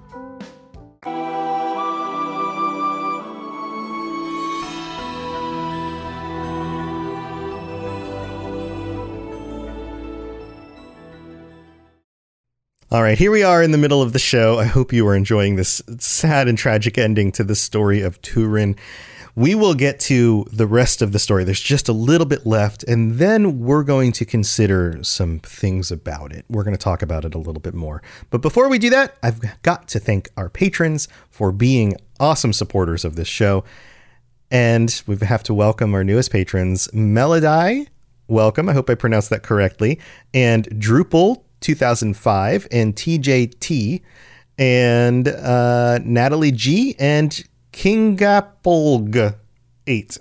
All 12.92 13.04
right, 13.04 13.16
here 13.16 13.30
we 13.30 13.44
are 13.44 13.62
in 13.62 13.70
the 13.70 13.78
middle 13.78 14.02
of 14.02 14.12
the 14.12 14.18
show. 14.18 14.58
I 14.58 14.64
hope 14.64 14.92
you 14.92 15.06
are 15.06 15.14
enjoying 15.14 15.54
this 15.54 15.80
sad 16.00 16.48
and 16.48 16.58
tragic 16.58 16.98
ending 16.98 17.30
to 17.32 17.44
the 17.44 17.54
story 17.54 18.00
of 18.00 18.20
Turin. 18.20 18.74
We 19.36 19.54
will 19.54 19.74
get 19.74 20.00
to 20.00 20.44
the 20.52 20.66
rest 20.66 21.00
of 21.00 21.12
the 21.12 21.20
story. 21.20 21.44
There's 21.44 21.60
just 21.60 21.88
a 21.88 21.92
little 21.92 22.26
bit 22.26 22.44
left, 22.44 22.82
and 22.82 23.14
then 23.14 23.60
we're 23.60 23.84
going 23.84 24.10
to 24.10 24.24
consider 24.24 24.98
some 25.04 25.38
things 25.38 25.92
about 25.92 26.32
it. 26.32 26.44
We're 26.48 26.64
going 26.64 26.74
to 26.74 26.82
talk 26.82 27.00
about 27.00 27.24
it 27.24 27.32
a 27.32 27.38
little 27.38 27.60
bit 27.60 27.74
more. 27.74 28.02
But 28.28 28.42
before 28.42 28.68
we 28.68 28.80
do 28.80 28.90
that, 28.90 29.16
I've 29.22 29.40
got 29.62 29.86
to 29.90 30.00
thank 30.00 30.28
our 30.36 30.48
patrons 30.48 31.06
for 31.30 31.52
being 31.52 31.94
awesome 32.18 32.52
supporters 32.52 33.04
of 33.04 33.14
this 33.14 33.28
show. 33.28 33.62
And 34.50 35.00
we 35.06 35.16
have 35.18 35.44
to 35.44 35.54
welcome 35.54 35.94
our 35.94 36.02
newest 36.02 36.32
patrons, 36.32 36.92
Melody. 36.92 37.86
Welcome. 38.26 38.68
I 38.68 38.72
hope 38.72 38.90
I 38.90 38.96
pronounced 38.96 39.30
that 39.30 39.44
correctly. 39.44 40.00
And 40.34 40.66
Drupal 40.70 41.44
2005 41.60 42.68
and 42.70 42.94
TJT 42.94 44.02
and 44.58 45.28
uh, 45.28 45.98
Natalie 46.04 46.52
G 46.52 46.94
and 46.98 47.44
Kingapolg 47.72 49.36
8. 49.86 50.18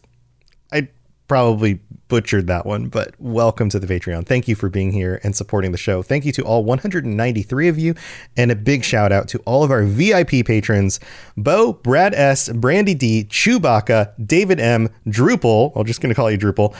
I 0.71 0.87
probably 1.27 1.79
butchered 2.07 2.47
that 2.47 2.65
one, 2.65 2.87
but 2.87 3.13
welcome 3.19 3.69
to 3.69 3.79
the 3.79 3.87
Patreon. 3.87 4.25
Thank 4.25 4.47
you 4.47 4.55
for 4.55 4.67
being 4.67 4.91
here 4.91 5.21
and 5.23 5.35
supporting 5.35 5.71
the 5.71 5.77
show. 5.77 6.01
Thank 6.01 6.25
you 6.25 6.31
to 6.33 6.41
all 6.43 6.63
193 6.63 7.67
of 7.67 7.77
you, 7.77 7.95
and 8.35 8.51
a 8.51 8.55
big 8.55 8.83
shout 8.83 9.11
out 9.11 9.27
to 9.29 9.39
all 9.39 9.63
of 9.63 9.71
our 9.71 9.83
VIP 9.83 10.45
patrons 10.45 10.99
Bo, 11.37 11.73
Brad 11.73 12.13
S, 12.13 12.49
Brandy 12.49 12.95
D, 12.95 13.25
Chewbacca, 13.25 14.13
David 14.25 14.59
M, 14.59 14.89
Drupal, 15.07 15.71
I'm 15.75 15.85
just 15.85 16.01
going 16.01 16.09
to 16.09 16.15
call 16.15 16.31
you 16.31 16.37
Drupal, 16.37 16.75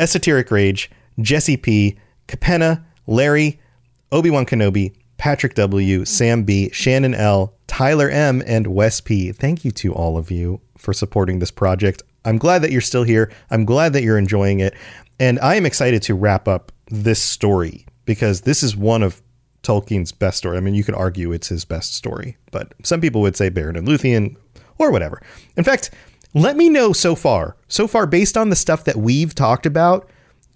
Esoteric 0.00 0.50
Rage, 0.50 0.90
Jesse 1.20 1.56
P, 1.56 1.98
Capenna, 2.28 2.84
Larry, 3.06 3.60
Obi 4.10 4.30
Wan 4.30 4.46
Kenobi, 4.46 4.94
Patrick 5.18 5.54
W., 5.54 6.04
Sam 6.04 6.44
B., 6.44 6.70
Shannon 6.72 7.14
L., 7.14 7.54
Tyler 7.66 8.08
M., 8.08 8.42
and 8.46 8.68
Wes 8.68 9.00
P. 9.00 9.32
Thank 9.32 9.64
you 9.64 9.70
to 9.72 9.92
all 9.92 10.16
of 10.16 10.30
you 10.30 10.60
for 10.76 10.92
supporting 10.92 11.38
this 11.38 11.50
project. 11.50 12.02
I'm 12.24 12.38
glad 12.38 12.62
that 12.62 12.70
you're 12.70 12.80
still 12.80 13.04
here. 13.04 13.30
I'm 13.50 13.64
glad 13.64 13.92
that 13.92 14.02
you're 14.02 14.18
enjoying 14.18 14.60
it. 14.60 14.74
And 15.18 15.38
I 15.40 15.56
am 15.56 15.66
excited 15.66 16.02
to 16.02 16.14
wrap 16.14 16.46
up 16.46 16.72
this 16.90 17.22
story 17.22 17.86
because 18.04 18.42
this 18.42 18.62
is 18.62 18.76
one 18.76 19.02
of 19.02 19.20
Tolkien's 19.62 20.12
best 20.12 20.38
story. 20.38 20.56
I 20.56 20.60
mean, 20.60 20.74
you 20.74 20.84
could 20.84 20.94
argue 20.94 21.32
it's 21.32 21.48
his 21.48 21.64
best 21.64 21.94
story, 21.94 22.36
but 22.52 22.72
some 22.84 23.00
people 23.00 23.20
would 23.22 23.36
say 23.36 23.50
Beren 23.50 23.76
and 23.76 23.86
Luthien 23.86 24.36
or 24.78 24.90
whatever. 24.90 25.20
In 25.56 25.64
fact, 25.64 25.90
let 26.34 26.56
me 26.56 26.68
know 26.68 26.92
so 26.92 27.14
far, 27.14 27.56
so 27.66 27.88
far, 27.88 28.06
based 28.06 28.36
on 28.36 28.50
the 28.50 28.56
stuff 28.56 28.84
that 28.84 28.96
we've 28.96 29.34
talked 29.34 29.66
about, 29.66 30.08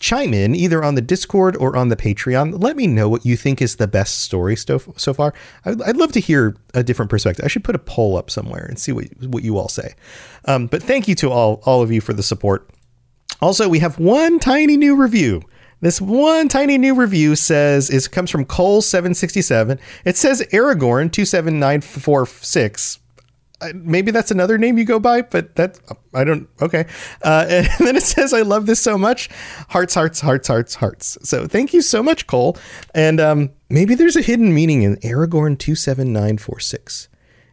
chime 0.03 0.35
in 0.35 0.55
either 0.55 0.85
on 0.85 0.97
the 0.97 1.01
Discord 1.01 1.57
or 1.57 1.75
on 1.77 1.89
the 1.89 1.97
Patreon. 1.97 2.63
Let 2.63 2.77
me 2.77 2.87
know 2.87 3.09
what 3.09 3.25
you 3.25 3.35
think 3.37 3.63
is 3.63 3.77
the 3.77 3.87
best 3.87 4.21
story 4.21 4.57
so, 4.57 4.83
so 4.97 5.15
far. 5.15 5.33
I'd, 5.65 5.81
I'd 5.81 5.97
love 5.97 6.13
to 6.13 6.21
hear 6.21 6.55
a 6.75 6.83
different 6.83 7.11
perspective. 7.11 7.43
I 7.45 7.49
should 7.49 7.65
put 7.65 7.77
a 7.77 7.79
poll 7.79 8.19
up 8.19 8.29
somewhere 8.29 8.67
and 8.67 8.79
see 8.79 8.93
what, 8.93 9.07
what 9.23 9.45
you 9.45 9.57
all 9.57 9.69
say. 9.69 9.95
Um, 10.45 10.67
but 10.67 10.83
thank 10.83 11.09
you 11.09 11.15
to 11.17 11.31
all, 11.31 11.63
all 11.65 11.81
of 11.81 11.91
you 11.93 12.03
for 12.03 12.13
the 12.13 12.23
support. 12.23 12.69
Also, 13.41 13.67
we 13.69 13.79
have 13.79 13.99
one 13.99 14.39
tiny 14.39 14.77
new 14.77 14.95
review. 14.97 15.41
This 15.81 15.99
one 16.01 16.49
tiny 16.49 16.79
new 16.79 16.95
review 16.95 17.35
says 17.35 17.91
is 17.91 18.07
comes 18.09 18.31
from 18.31 18.45
Cole767. 18.45 19.81
It 20.05 20.17
says 20.17 20.43
Aragorn27946 20.53 22.99
maybe 23.75 24.11
that's 24.11 24.31
another 24.31 24.59
name 24.59 24.79
you 24.79 24.85
go 24.85 24.99
by, 24.99 25.23
but 25.23 25.55
that 25.57 25.79
I 26.15 26.25
don't. 26.25 26.49
Okay, 26.61 26.87
uh, 27.23 27.47
and 27.51 27.87
then 27.87 27.97
it 27.97 28.03
says, 28.03 28.33
"I 28.33 28.43
love 28.43 28.67
this 28.67 28.81
so 28.81 28.99
much." 28.99 29.29
Hearts, 29.71 29.95
hearts, 29.95 30.21
hearts, 30.21 30.49
hearts, 30.49 30.75
hearts. 30.75 31.19
So 31.23 31.47
thank 31.47 31.73
you 31.73 31.83
so 31.83 32.03
much, 32.03 32.27
Cole. 32.27 32.57
And 32.95 33.21
um, 33.21 33.51
maybe 33.71 33.95
there's 33.95 34.17
a 34.17 34.23
hidden 34.23 34.55
meaning 34.55 34.83
in 34.83 34.97
Aragorn 34.97 35.59
two 35.59 35.75
seven 35.75 36.13
nine 36.13 36.39
four 36.39 36.61
six. 36.61 37.09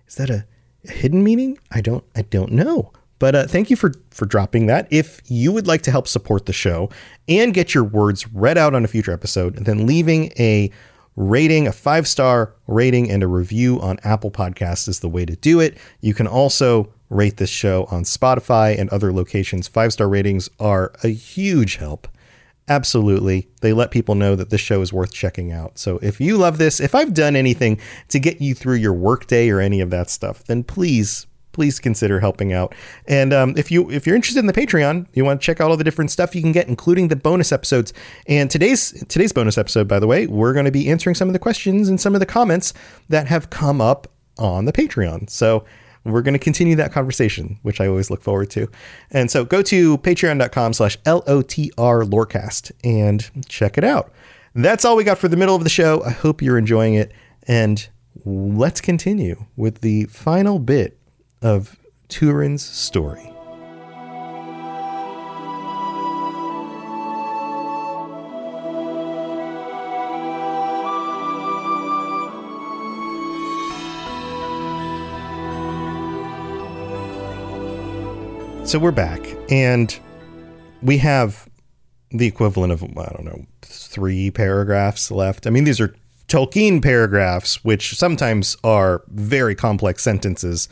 Is 0.08 0.16
that 0.16 0.30
a, 0.30 0.46
a, 0.88 0.92
hidden 0.92 1.24
meaning? 1.24 1.58
I 1.72 1.82
don't. 1.82 2.04
I 2.16 2.24
don't 2.24 2.52
know. 2.52 2.92
But 3.20 3.36
uh, 3.36 3.48
thank 3.48 3.70
you 3.70 3.76
for 3.76 3.94
for 4.12 4.26
dropping 4.26 4.68
that. 4.68 4.88
If 4.90 5.22
you 5.26 5.52
would 5.52 5.68
like 5.68 5.82
to 5.84 5.92
help 5.92 6.08
support 6.08 6.46
the 6.46 6.54
show 6.54 6.90
and 7.28 7.54
get 7.54 7.74
your 7.74 7.84
words 7.84 8.28
read 8.34 8.58
out 8.58 8.74
on 8.74 8.84
a 8.86 8.88
future 8.88 9.12
episode, 9.12 9.56
then 9.56 9.86
leaving 9.86 10.32
a 10.40 10.72
rating, 11.20 11.68
a 11.68 11.72
five 11.72 12.08
star 12.08 12.56
rating, 12.66 13.12
and 13.12 13.22
a 13.22 13.28
review 13.28 13.80
on 13.82 14.00
Apple 14.04 14.32
Podcasts 14.32 14.88
is 14.88 15.02
the 15.02 15.10
way 15.10 15.26
to 15.26 15.36
do 15.36 15.60
it. 15.60 15.78
You 16.02 16.16
can 16.16 16.26
also 16.26 16.92
rate 17.10 17.38
this 17.38 17.50
show 17.50 17.86
on 17.92 18.04
Spotify 18.04 18.80
and 18.80 18.90
other 18.90 19.12
locations. 19.14 19.68
Five 19.68 19.94
star 19.94 20.08
ratings 20.08 20.50
are 20.60 20.94
a 21.04 21.10
huge 21.10 21.76
help. 21.76 22.08
Absolutely. 22.70 23.50
They 23.62 23.74
let 23.74 23.92
people 23.92 24.16
know 24.16 24.36
that 24.36 24.50
this 24.50 24.62
show 24.62 24.82
is 24.82 24.94
worth 24.94 25.12
checking 25.12 25.52
out. 25.52 25.78
So 25.78 25.98
if 26.02 26.22
you 26.22 26.38
love 26.38 26.58
this, 26.58 26.80
if 26.80 26.96
I've 26.96 27.16
done 27.16 27.36
anything 27.36 27.80
to 28.10 28.20
get 28.20 28.42
you 28.42 28.54
through 28.54 28.76
your 28.76 28.94
workday 28.94 29.50
or 29.50 29.60
any 29.60 29.82
of 29.82 29.90
that 29.90 30.10
stuff, 30.10 30.44
then 30.46 30.64
please 30.64 31.26
please 31.60 31.78
consider 31.78 32.22
helping 32.22 32.54
out. 32.54 32.74
And 33.06 33.34
um, 33.34 33.54
if 33.58 33.70
you 33.70 33.92
if 33.92 34.08
you're 34.08 34.16
interested 34.16 34.40
in 34.40 34.46
the 34.46 34.54
Patreon, 34.54 35.08
you 35.12 35.26
want 35.26 35.42
to 35.42 35.46
check 35.46 35.60
out 35.60 35.70
all 35.70 35.76
the 35.76 35.84
different 35.84 36.10
stuff 36.10 36.34
you 36.34 36.42
can 36.42 36.54
get, 36.54 36.70
including 36.70 37.10
the 37.10 37.18
bonus 37.18 37.52
episodes. 37.52 37.92
And 38.28 38.50
today's 38.50 39.04
today's 39.10 39.34
bonus 39.34 39.58
episode, 39.58 39.86
by 39.90 40.00
the 40.00 40.08
way, 40.08 40.26
we're 40.26 40.54
going 40.54 40.64
to 40.64 40.72
be 40.72 40.90
answering 40.90 41.16
some 41.16 41.28
of 41.28 41.34
the 41.34 41.40
questions 41.40 41.90
and 41.90 42.00
some 42.00 42.14
of 42.14 42.22
the 42.22 42.26
comments 42.26 42.74
that 43.10 43.28
have 43.28 43.50
come 43.50 43.82
up 43.82 44.08
on 44.38 44.64
the 44.64 44.72
Patreon. 44.72 45.30
So 45.30 45.66
we're 46.06 46.22
going 46.22 46.34
to 46.34 46.40
continue 46.40 46.78
that 46.78 46.94
conversation, 46.94 47.60
which 47.64 47.82
I 47.82 47.88
always 47.88 48.10
look 48.10 48.22
forward 48.22 48.50
to. 48.52 48.72
And 49.12 49.30
so 49.30 49.44
go 49.44 49.62
to 49.64 49.98
patreon.com 49.98 50.72
slash 50.72 50.98
L-O-T-R 51.06 52.04
Lorecast 52.04 52.72
and 52.86 53.30
check 53.50 53.78
it 53.78 53.84
out. 53.84 54.14
That's 54.56 54.86
all 54.86 54.96
we 54.96 55.04
got 55.04 55.18
for 55.18 55.28
the 55.28 55.36
middle 55.36 55.56
of 55.56 55.66
the 55.66 55.70
show. 55.70 56.02
I 56.06 56.12
hope 56.12 56.42
you're 56.42 56.58
enjoying 56.58 56.94
it. 56.94 57.12
And 57.50 57.86
let's 58.26 58.80
continue 58.80 59.46
with 59.58 59.82
the 59.82 60.06
final 60.06 60.60
bit 60.60 60.99
of 61.42 61.78
Turin's 62.10 62.66
story. 62.66 63.32
So 78.66 78.78
we're 78.78 78.92
back, 78.92 79.20
and 79.50 80.00
we 80.84 81.00
have 81.00 81.50
the 82.12 82.28
equivalent 82.28 82.72
of, 82.72 82.84
I 82.84 83.12
don't 83.14 83.26
know, 83.26 83.46
three 83.64 84.30
paragraphs 84.30 85.10
left. 85.10 85.48
I 85.48 85.50
mean, 85.50 85.64
these 85.64 85.82
are 85.82 85.96
Tolkien 86.28 86.80
paragraphs, 86.80 87.64
which 87.66 87.96
sometimes 87.96 88.56
are 88.64 89.02
very 89.08 89.56
complex 89.56 90.04
sentences 90.04 90.70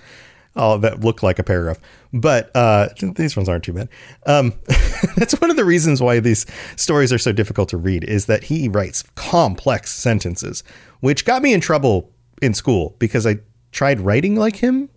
oh, 0.58 0.78
that 0.80 1.02
look 1.02 1.24
like 1.24 1.40
a 1.40 1.44
paragraph. 1.44 1.80
But 2.12 2.52
uh, 2.56 2.90
these 3.16 3.36
ones 3.36 3.48
aren't 3.48 3.64
too 3.64 3.74
bad. 3.74 3.90
Um, 4.26 4.54
that's 5.16 5.40
one 5.40 5.50
of 5.50 5.56
the 5.56 5.66
reasons 5.66 6.02
why 6.02 6.20
these 6.20 6.46
stories 6.76 7.14
are 7.14 7.18
so 7.18 7.32
difficult 7.32 7.70
to 7.70 7.78
read 7.78 8.04
is 8.04 8.26
that 8.26 8.46
he 8.46 8.68
writes 8.68 9.04
complex 9.16 9.94
sentences, 9.94 10.64
which 11.00 11.26
got 11.26 11.42
me 11.42 11.54
in 11.54 11.62
trouble 11.62 12.12
in 12.42 12.54
school 12.54 12.96
because 13.00 13.26
I 13.26 13.38
tried 13.72 14.00
writing 14.00 14.36
like 14.36 14.58
him 14.58 14.90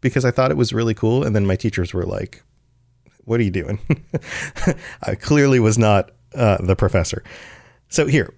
because 0.00 0.24
I 0.24 0.30
thought 0.30 0.50
it 0.50 0.56
was 0.56 0.72
really 0.72 0.94
cool. 0.94 1.24
And 1.24 1.36
then 1.36 1.46
my 1.46 1.56
teachers 1.56 1.92
were 1.92 2.04
like, 2.04 2.42
what 3.24 3.38
are 3.38 3.44
you 3.44 3.50
doing? 3.50 3.78
I 5.02 5.14
clearly 5.14 5.60
was 5.60 5.78
not 5.78 6.10
uh, 6.34 6.58
the 6.60 6.76
professor. 6.76 7.22
So 7.88 8.06
here, 8.06 8.34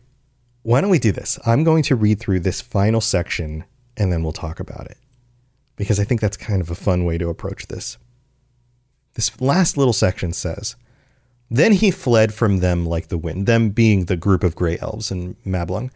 why 0.63 0.81
don't 0.81 0.91
we 0.91 0.99
do 0.99 1.13
this? 1.13 1.39
I'm 1.47 1.63
going 1.65 1.83
to 1.85 1.97
read 1.97 2.21
through 2.21 2.41
this 2.41 2.61
final 2.61 3.01
section 3.01 3.65
and 3.97 4.13
then 4.13 4.23
we'll 4.23 4.33
talk 4.33 4.61
about 4.61 4.87
it 4.87 4.99
because 5.77 5.99
I 5.99 6.05
think 6.05 6.21
that's 6.21 6.37
kind 6.37 6.61
of 6.61 6.71
a 6.71 6.75
fun 6.75 7.05
way 7.05 7.19
to 7.19 7.29
approach 7.29 7.67
this. 7.67 7.99
This 9.15 9.41
last 9.41 9.77
little 9.77 9.93
section 9.93 10.33
says, 10.33 10.77
Then 11.51 11.73
he 11.73 11.91
fled 11.91 12.35
from 12.35 12.59
them 12.59 12.85
like 12.85 13.09
the 13.09 13.19
wind, 13.19 13.47
them 13.47 13.71
being 13.71 14.05
the 14.05 14.17
group 14.17 14.45
of 14.45 14.57
gray 14.57 14.79
elves 14.81 15.11
in 15.11 15.37
Mablung, 15.47 15.91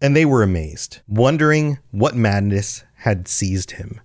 and 0.00 0.16
they 0.16 0.24
were 0.24 0.42
amazed, 0.42 1.00
wondering 1.06 1.78
what 1.90 2.16
madness 2.16 2.84
had 2.96 3.28
seized 3.28 3.72
him. 3.72 4.00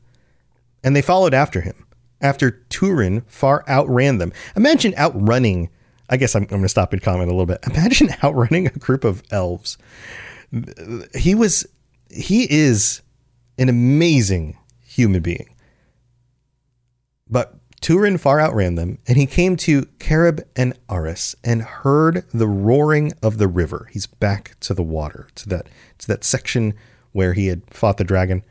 And 0.83 0.95
they 0.95 1.01
followed 1.01 1.33
after 1.33 1.61
him, 1.61 1.87
after 2.21 2.51
Turin 2.69 3.21
far 3.27 3.63
outran 3.67 4.19
them. 4.19 4.31
Imagine 4.55 4.93
outrunning, 4.95 5.69
I 6.09 6.17
guess 6.17 6.35
I'm, 6.35 6.43
I'm 6.43 6.47
going 6.47 6.61
to 6.61 6.69
stop 6.69 6.93
and 6.93 7.01
comment 7.01 7.31
a 7.31 7.33
little 7.33 7.45
bit. 7.45 7.59
Imagine 7.67 8.09
outrunning 8.23 8.67
a 8.67 8.71
group 8.71 9.03
of 9.03 9.23
elves. 9.31 9.77
He 11.15 11.33
was, 11.33 11.65
he 12.09 12.47
is 12.49 13.01
an 13.57 13.69
amazing 13.69 14.57
human 14.97 15.21
being. 15.21 15.49
But 17.29 17.55
Turin 17.81 18.17
far 18.17 18.41
outran 18.41 18.75
them, 18.75 18.97
and 19.07 19.17
he 19.17 19.25
came 19.25 19.55
to 19.57 19.85
Carib 19.99 20.41
and 20.55 20.77
Aris 20.89 21.35
and 21.43 21.61
heard 21.61 22.25
the 22.33 22.47
roaring 22.47 23.13
of 23.21 23.37
the 23.37 23.47
river. 23.47 23.87
He's 23.91 24.07
back 24.07 24.57
to 24.61 24.73
the 24.73 24.83
water, 24.83 25.27
to 25.35 25.49
that 25.49 25.67
to 25.99 26.07
that 26.07 26.23
section 26.23 26.73
where 27.11 27.33
he 27.33 27.47
had 27.47 27.61
fought 27.69 27.97
the 27.97 28.03
dragon, 28.03 28.43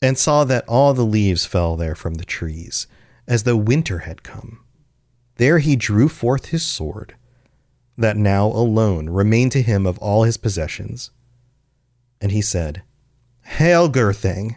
and 0.00 0.16
saw 0.16 0.44
that 0.44 0.64
all 0.68 0.94
the 0.94 1.04
leaves 1.04 1.44
fell 1.44 1.76
there 1.76 1.94
from 1.94 2.14
the 2.14 2.24
trees, 2.24 2.86
as 3.26 3.42
though 3.42 3.56
winter 3.56 4.00
had 4.00 4.22
come. 4.22 4.60
There 5.36 5.58
he 5.58 5.76
drew 5.76 6.08
forth 6.08 6.46
his 6.46 6.64
sword, 6.64 7.16
that 7.98 8.16
now 8.16 8.46
alone 8.46 9.08
remained 9.08 9.52
to 9.52 9.62
him 9.62 9.86
of 9.86 9.98
all 9.98 10.22
his 10.22 10.36
possessions. 10.36 11.10
And 12.20 12.30
he 12.30 12.42
said, 12.42 12.82
Hail, 13.42 13.88
Gurthang! 13.88 14.56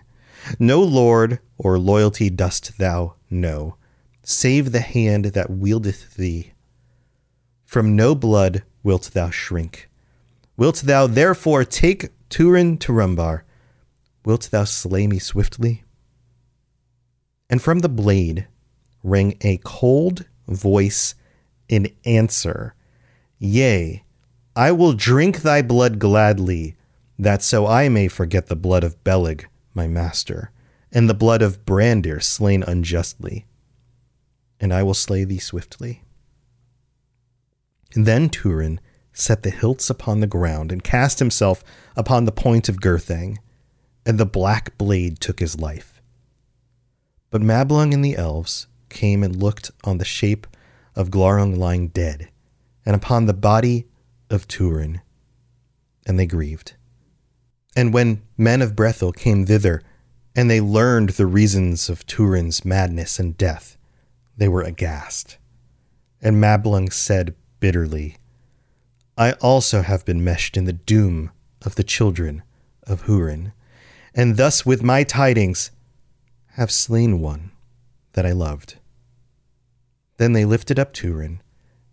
No 0.60 0.82
lord 0.82 1.40
or 1.58 1.80
loyalty 1.80 2.30
dost 2.30 2.78
thou 2.78 3.16
know, 3.30 3.78
save 4.24 4.72
the 4.72 4.82
hand 4.82 5.26
that 5.26 5.50
wieldeth 5.50 6.16
thee. 6.16 6.52
From 7.66 7.96
no 7.96 8.16
blood 8.16 8.64
wilt 8.84 9.12
thou 9.14 9.30
shrink. 9.30 9.90
Wilt 10.58 10.84
thou 10.84 11.08
therefore 11.08 11.66
take 11.66 12.12
Turin 12.30 12.78
Turambar? 12.78 13.44
Wilt 14.24 14.50
thou 14.52 14.64
slay 14.64 15.08
me 15.08 15.20
swiftly? 15.20 15.84
And 17.50 17.62
from 17.62 17.80
the 17.80 17.90
blade 17.90 18.48
rang 19.04 19.38
a 19.42 19.60
cold 19.64 20.26
voice 20.48 21.16
in 21.68 21.90
answer 22.06 22.76
Yea, 23.38 24.04
I 24.56 24.72
will 24.72 24.94
drink 24.94 25.42
thy 25.42 25.62
blood 25.62 26.00
gladly, 26.00 26.76
that 27.20 27.44
so 27.44 27.68
I 27.68 27.90
may 27.90 28.08
forget 28.08 28.48
the 28.48 28.56
blood 28.56 28.84
of 28.84 29.04
Beleg 29.04 29.48
my 29.76 29.88
master, 29.88 30.52
and 30.92 31.10
the 31.10 31.14
blood 31.14 31.42
of 31.42 31.66
Brandir 31.66 32.24
slain 32.24 32.64
unjustly. 32.64 33.46
And 34.60 34.74
I 34.74 34.84
will 34.84 34.94
slay 34.94 35.26
thee 35.26 35.40
swiftly. 35.40 36.04
And 37.94 38.06
then 38.06 38.30
Turin 38.30 38.80
set 39.14 39.44
the 39.44 39.50
hilts 39.50 39.90
upon 39.90 40.20
the 40.20 40.28
ground 40.28 40.72
and 40.72 40.84
cast 40.84 41.20
himself 41.20 41.64
upon 41.96 42.26
the 42.26 42.32
point 42.32 42.70
of 42.70 42.82
Gurthang, 42.82 43.38
and 44.06 44.18
the 44.18 44.26
black 44.26 44.78
blade 44.78 45.20
took 45.20 45.40
his 45.40 45.60
life. 45.60 46.02
But 47.32 47.42
Mablung 47.42 47.94
and 47.94 48.04
the 48.04 48.16
elves 48.16 48.68
came 48.90 49.24
and 49.24 49.36
looked 49.36 49.72
on 49.84 49.98
the 49.98 50.06
shape 50.06 50.48
of 50.96 51.10
Glaurung 51.10 51.58
lying 51.58 51.90
dead, 51.90 52.30
and 52.86 52.96
upon 52.96 53.26
the 53.26 53.34
body 53.34 53.88
of 54.30 54.48
Turin, 54.48 55.02
and 56.06 56.20
they 56.20 56.26
grieved. 56.26 56.76
And 57.76 57.94
when 57.94 58.22
men 58.38 58.62
of 58.62 58.76
Brethil 58.76 59.16
came 59.16 59.46
thither, 59.46 59.82
and 60.36 60.50
they 60.50 60.62
learned 60.62 61.12
the 61.12 61.26
reasons 61.26 61.90
of 61.90 62.06
Turin's 62.06 62.64
madness 62.66 63.20
and 63.20 63.38
death, 63.38 63.78
they 64.38 64.48
were 64.48 64.62
aghast. 64.62 65.38
And 66.22 66.42
Mablung 66.42 66.92
said 66.92 67.36
bitterly, 67.60 68.18
I 69.18 69.34
also 69.34 69.82
have 69.82 70.06
been 70.06 70.24
meshed 70.24 70.58
in 70.58 70.66
the 70.66 70.74
doom 70.74 71.32
of 71.66 71.76
the 71.76 71.84
children 71.84 72.44
of 72.84 73.04
Hurin, 73.04 73.54
and 74.14 74.38
thus 74.38 74.66
with 74.66 74.84
my 74.84 75.04
tidings 75.04 75.72
have 76.52 76.72
slain 76.72 77.20
one 77.20 77.52
that 78.14 78.26
I 78.26 78.32
loved. 78.32 78.76
Then 80.18 80.34
they 80.34 80.46
lifted 80.46 80.80
up 80.80 80.94
Turin, 80.94 81.42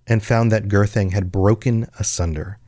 and 0.07 0.23
found 0.23 0.51
that 0.51 0.69
Gurthang 0.69 1.13
had 1.13 1.33
broken 1.33 1.87
asunder. 1.99 2.59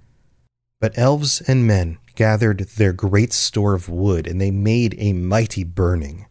But 0.81 0.97
elves 0.97 1.41
and 1.41 1.67
men 1.67 1.99
gathered 2.15 2.61
their 2.77 2.93
great 2.93 3.33
store 3.33 3.75
of 3.75 3.89
wood, 3.89 4.27
and 4.27 4.41
they 4.41 4.51
made 4.51 4.95
a 4.99 5.13
mighty 5.13 5.65
burning, 5.65 6.27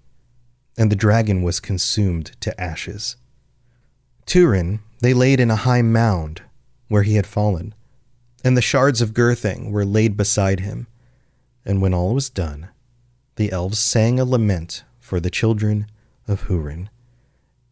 and 0.78 0.92
the 0.92 0.96
dragon 0.96 1.42
was 1.42 1.60
consumed 1.60 2.32
to 2.42 2.60
ashes. 2.60 3.16
Turin 4.26 4.80
they 5.02 5.14
laid 5.14 5.40
in 5.40 5.52
a 5.52 5.58
high 5.58 5.82
mound 5.82 6.42
where 6.88 7.04
he 7.04 7.16
had 7.16 7.28
fallen, 7.28 7.76
and 8.44 8.56
the 8.56 8.62
shards 8.62 9.02
of 9.02 9.14
Gurthang 9.14 9.70
were 9.72 9.86
laid 9.86 10.16
beside 10.16 10.62
him. 10.62 10.88
And 11.66 11.82
when 11.82 11.94
all 11.94 12.14
was 12.14 12.30
done, 12.30 12.70
the 13.36 13.52
elves 13.52 13.80
sang 13.80 14.20
a 14.20 14.26
lament 14.26 14.84
for 15.00 15.20
the 15.20 15.30
children 15.30 15.88
of 16.28 16.48
Hurin, 16.48 16.90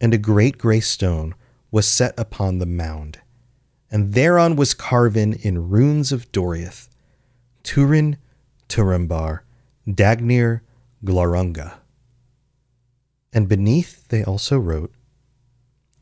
and 0.00 0.12
a 0.12 0.18
great 0.18 0.58
grey 0.58 0.80
stone 0.80 1.34
was 1.70 1.88
set 1.88 2.12
upon 2.18 2.58
the 2.58 2.66
mound, 2.66 3.20
and 3.90 4.12
thereon 4.12 4.56
was 4.56 4.74
carven 4.74 5.32
in 5.32 5.70
runes 5.70 6.12
of 6.12 6.30
Doriath 6.32 6.88
Turin, 7.62 8.16
Turambar, 8.68 9.40
Dagnir, 9.86 10.60
Glaurunga. 11.04 11.78
And 13.32 13.48
beneath 13.48 14.08
they 14.08 14.22
also 14.22 14.58
wrote 14.58 14.92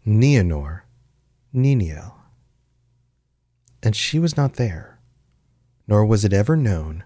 Nienor, 0.06 0.82
Niniel. 1.54 2.14
And 3.82 3.96
she 3.96 4.18
was 4.18 4.36
not 4.36 4.54
there, 4.54 4.98
nor 5.86 6.04
was 6.04 6.24
it 6.24 6.32
ever 6.32 6.56
known 6.56 7.04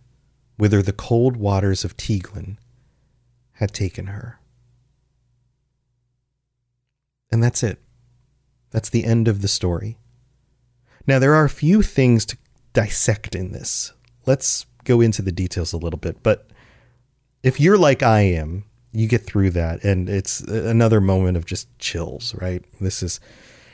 whither 0.57 0.83
the 0.83 0.93
cold 0.93 1.37
waters 1.37 1.85
of 1.85 1.97
Teiglin 1.97 2.57
had 3.55 3.73
taken 3.73 4.07
her. 4.07 4.38
And 7.31 7.43
that's 7.43 7.62
it. 7.62 7.81
That's 8.71 8.88
the 8.88 9.05
end 9.05 9.29
of 9.29 9.43
the 9.43 9.49
story. 9.49 9.99
Now, 11.07 11.19
there 11.19 11.35
are 11.35 11.45
a 11.45 11.51
few 11.51 11.83
things 11.83 12.25
to 12.27 12.38
dissect 12.73 13.35
in 13.35 13.53
this 13.53 13.93
let's 14.27 14.67
go 14.85 15.01
into 15.01 15.23
the 15.23 15.33
details 15.33 15.73
a 15.73 15.79
little 15.79 15.99
bit. 15.99 16.23
But 16.23 16.49
if 17.43 17.61
you're 17.61 17.79
like 17.79 18.03
I 18.03 18.21
am, 18.21 18.65
you 18.93 19.09
get 19.09 19.23
through 19.23 19.51
that 19.51 19.83
and 19.83 20.09
it's 20.09 20.41
another 20.41 21.01
moment 21.01 21.37
of 21.37 21.47
just 21.47 21.77
chills, 21.79 22.35
right? 22.41 22.65
This 22.81 23.03
is 23.03 23.21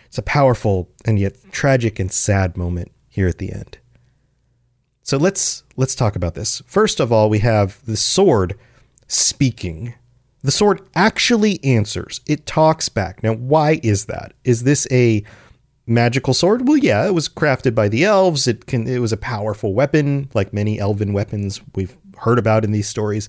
it's 0.07 0.19
a 0.19 0.23
powerful 0.23 0.89
and 1.05 1.19
yet 1.19 1.37
tragic 1.53 1.99
and 2.01 2.11
sad 2.11 2.57
moment 2.57 2.91
here 3.09 3.29
at 3.29 3.39
the 3.39 3.53
end. 3.53 3.79
So 5.03 5.19
let's 5.19 5.65
let's 5.77 5.95
talk 5.95 6.17
about 6.17 6.35
this. 6.35 6.63
First 6.67 7.01
of 7.01 7.13
all, 7.13 7.29
we 7.29 7.41
have 7.41 7.85
the 7.85 7.97
sword 7.97 8.59
speaking. 9.09 9.95
The 10.43 10.51
sword 10.51 10.81
actually 10.95 11.63
answers. 11.63 12.21
It 12.27 12.47
talks 12.47 12.89
back. 12.89 13.23
Now, 13.23 13.35
why 13.35 13.81
is 13.83 14.07
that? 14.07 14.33
Is 14.45 14.63
this 14.63 14.87
a 14.91 15.23
magical 15.90 16.33
sword? 16.33 16.66
Well, 16.66 16.76
yeah, 16.76 17.07
it 17.07 17.14
was 17.14 17.29
crafted 17.29 17.74
by 17.74 17.88
the 17.88 18.05
elves. 18.05 18.46
It 18.46 18.66
can 18.66 18.87
it 18.87 19.00
was 19.00 19.12
a 19.12 19.16
powerful 19.16 19.74
weapon, 19.74 20.31
like 20.33 20.53
many 20.53 20.79
elven 20.79 21.12
weapons 21.12 21.61
we've 21.74 21.96
heard 22.18 22.38
about 22.38 22.64
in 22.64 22.72
these 22.72 22.88
stories. 22.88 23.29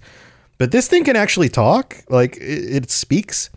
But 0.57 0.71
this 0.71 0.87
thing 0.87 1.03
can 1.03 1.15
actually 1.15 1.49
talk. 1.49 1.97
Like 2.09 2.37
it, 2.37 2.83
it 2.83 2.91
speaks. 2.91 3.49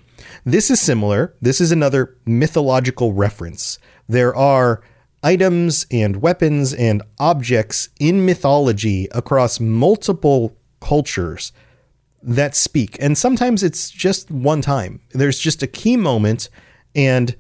This 0.45 0.71
is 0.71 0.81
similar. 0.81 1.35
This 1.41 1.61
is 1.61 1.71
another 1.71 2.17
mythological 2.25 3.13
reference. 3.13 3.79
There 4.09 4.35
are 4.35 4.83
items 5.23 5.87
and 5.91 6.17
weapons 6.17 6.75
and 6.75 7.03
objects 7.19 7.89
in 7.99 8.25
mythology 8.27 9.09
across 9.13 9.61
multiple 9.61 10.57
cultures 10.81 11.53
that 12.23 12.55
speak. 12.55 12.97
And 13.01 13.17
sometimes 13.17 13.63
it's 13.63 13.91
just 13.91 14.31
one 14.31 14.63
time. 14.63 15.01
There's 15.13 15.39
just 15.39 15.63
a 15.63 15.67
key 15.67 15.97
moment 15.97 16.49
and 16.95 17.37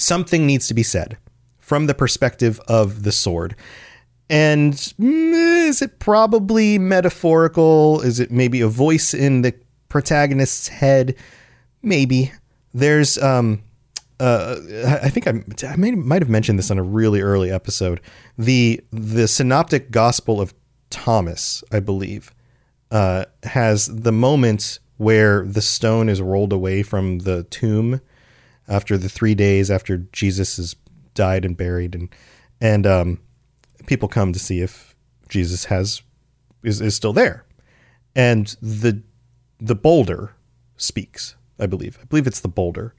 something 0.00 0.46
needs 0.46 0.66
to 0.68 0.74
be 0.74 0.82
said 0.82 1.18
from 1.58 1.86
the 1.86 1.94
perspective 1.94 2.60
of 2.68 3.02
the 3.02 3.12
sword. 3.12 3.54
And 4.28 4.74
mm, 4.74 5.68
is 5.68 5.82
it 5.82 5.98
probably 5.98 6.78
metaphorical? 6.78 8.00
Is 8.00 8.20
it 8.20 8.30
maybe 8.30 8.60
a 8.60 8.68
voice 8.68 9.12
in 9.12 9.42
the 9.42 9.54
protagonist's 9.88 10.68
head? 10.68 11.16
maybe 11.82 12.32
there's 12.72 13.18
um 13.18 13.62
uh, 14.18 14.56
I 15.02 15.08
think 15.08 15.26
I, 15.26 15.42
I 15.66 15.76
may, 15.76 15.92
might 15.92 16.20
have 16.20 16.28
mentioned 16.28 16.58
this 16.58 16.70
on 16.70 16.76
a 16.76 16.82
really 16.82 17.22
early 17.22 17.50
episode. 17.50 18.02
The 18.36 18.84
the 18.92 19.26
Synoptic 19.26 19.90
Gospel 19.90 20.42
of 20.42 20.52
Thomas, 20.90 21.64
I 21.72 21.80
believe, 21.80 22.34
uh, 22.90 23.24
has 23.44 23.86
the 23.86 24.12
moment 24.12 24.78
where 24.98 25.46
the 25.46 25.62
stone 25.62 26.10
is 26.10 26.20
rolled 26.20 26.52
away 26.52 26.82
from 26.82 27.20
the 27.20 27.44
tomb 27.44 28.02
after 28.70 28.96
the 28.96 29.08
three 29.08 29.34
days 29.34 29.70
after 29.70 29.98
Jesus 29.98 30.56
has 30.56 30.76
died 31.14 31.44
and 31.44 31.56
buried, 31.56 31.94
and 31.94 32.08
and 32.60 32.86
um, 32.86 33.20
people 33.86 34.08
come 34.08 34.32
to 34.32 34.38
see 34.38 34.60
if 34.60 34.96
Jesus 35.28 35.66
has 35.66 36.02
is, 36.62 36.80
is 36.80 36.94
still 36.94 37.12
there, 37.12 37.44
and 38.14 38.56
the 38.62 39.02
the 39.58 39.74
boulder 39.74 40.34
speaks. 40.76 41.36
I 41.58 41.66
believe. 41.66 41.98
I 42.00 42.04
believe 42.06 42.26
it's 42.26 42.40
the 42.40 42.48
boulder 42.48 42.94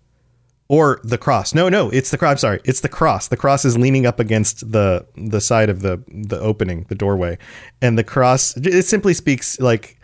or 0.71 1.01
the 1.03 1.17
cross. 1.17 1.53
No, 1.53 1.67
no, 1.67 1.89
it's 1.89 2.11
the 2.11 2.17
cross. 2.17 2.31
I'm 2.31 2.37
sorry, 2.37 2.61
it's 2.63 2.79
the 2.79 2.87
cross. 2.87 3.27
The 3.27 3.35
cross 3.35 3.65
is 3.65 3.77
leaning 3.77 4.05
up 4.05 4.21
against 4.21 4.71
the 4.71 5.05
the 5.17 5.41
side 5.41 5.69
of 5.69 5.81
the 5.81 6.01
the 6.07 6.39
opening, 6.39 6.85
the 6.87 6.95
doorway, 6.95 7.37
and 7.81 7.97
the 7.97 8.05
cross. 8.05 8.55
It 8.55 8.83
simply 8.83 9.13
speaks 9.13 9.59
like 9.59 9.99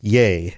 "yay" 0.00 0.56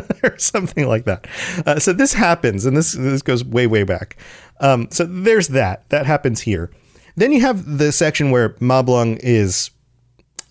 or 0.22 0.38
something 0.38 0.86
like 0.86 1.04
that. 1.04 1.26
Uh, 1.66 1.78
so 1.78 1.92
this 1.92 2.14
happens, 2.14 2.66
and 2.66 2.76
this 2.76 2.92
this 2.92 3.22
goes 3.22 3.44
way 3.44 3.66
way 3.66 3.82
back. 3.82 4.16
Um, 4.60 4.88
so 4.90 5.04
there's 5.04 5.48
that. 5.48 5.88
That 5.90 6.06
happens 6.06 6.42
here. 6.42 6.70
Then 7.16 7.32
you 7.32 7.40
have 7.40 7.78
the 7.78 7.92
section 7.92 8.30
where 8.30 8.50
Mablung 8.54 9.18
is 9.22 9.70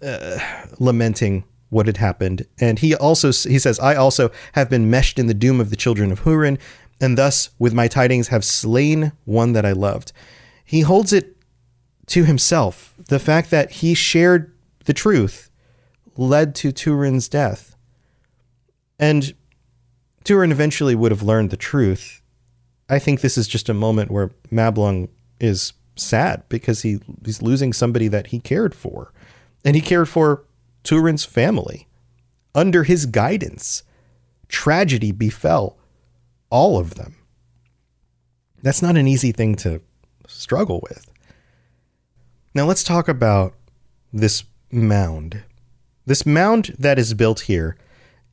uh, 0.03 0.39
lamenting 0.79 1.43
what 1.69 1.85
had 1.85 1.97
happened, 1.97 2.45
and 2.59 2.79
he 2.79 2.95
also 2.95 3.27
he 3.27 3.59
says, 3.59 3.79
"I 3.79 3.95
also 3.95 4.31
have 4.53 4.69
been 4.69 4.89
meshed 4.89 5.17
in 5.17 5.27
the 5.27 5.33
doom 5.33 5.59
of 5.59 5.69
the 5.69 5.75
children 5.75 6.11
of 6.11 6.21
Hurin." 6.21 6.59
and 7.01 7.17
thus 7.17 7.49
with 7.57 7.73
my 7.73 7.87
tidings 7.87 8.27
have 8.29 8.45
slain 8.45 9.11
one 9.25 9.53
that 9.53 9.65
I 9.65 9.71
loved. 9.71 10.13
He 10.63 10.81
holds 10.81 11.11
it 11.11 11.35
to 12.07 12.23
himself. 12.23 12.93
The 13.09 13.19
fact 13.19 13.49
that 13.49 13.71
he 13.71 13.95
shared 13.95 14.53
the 14.85 14.93
truth 14.93 15.49
led 16.15 16.53
to 16.55 16.71
Turin's 16.71 17.27
death. 17.27 17.70
And 19.01 19.33
Turin 20.23 20.51
eventually 20.51 20.93
would 20.93 21.11
have 21.11 21.23
learned 21.23 21.49
the 21.49 21.57
truth. 21.57 22.21
I 22.87 22.99
think 22.99 23.19
this 23.19 23.37
is 23.37 23.47
just 23.47 23.67
a 23.67 23.73
moment 23.73 24.11
where 24.11 24.29
Mablung 24.51 25.09
is 25.39 25.73
sad 25.95 26.43
because 26.47 26.83
he, 26.83 26.99
he's 27.25 27.41
losing 27.41 27.73
somebody 27.73 28.07
that 28.07 28.27
he 28.27 28.39
cared 28.39 28.75
for. 28.75 29.11
And 29.65 29.75
he 29.75 29.81
cared 29.81 30.07
for 30.07 30.43
Turin's 30.83 31.25
family. 31.25 31.87
Under 32.53 32.83
his 32.83 33.05
guidance, 33.07 33.83
tragedy 34.47 35.11
befell 35.11 35.77
all 36.49 36.77
of 36.77 36.95
them. 36.95 37.15
That's 38.61 38.81
not 38.81 38.97
an 38.97 39.07
easy 39.07 39.31
thing 39.31 39.55
to 39.55 39.81
struggle 40.27 40.79
with. 40.87 41.09
Now 42.53 42.65
let's 42.65 42.83
talk 42.83 43.07
about 43.07 43.55
this 44.13 44.43
mound. 44.71 45.43
This 46.05 46.25
mound 46.25 46.75
that 46.77 46.99
is 46.99 47.13
built 47.13 47.41
here 47.41 47.77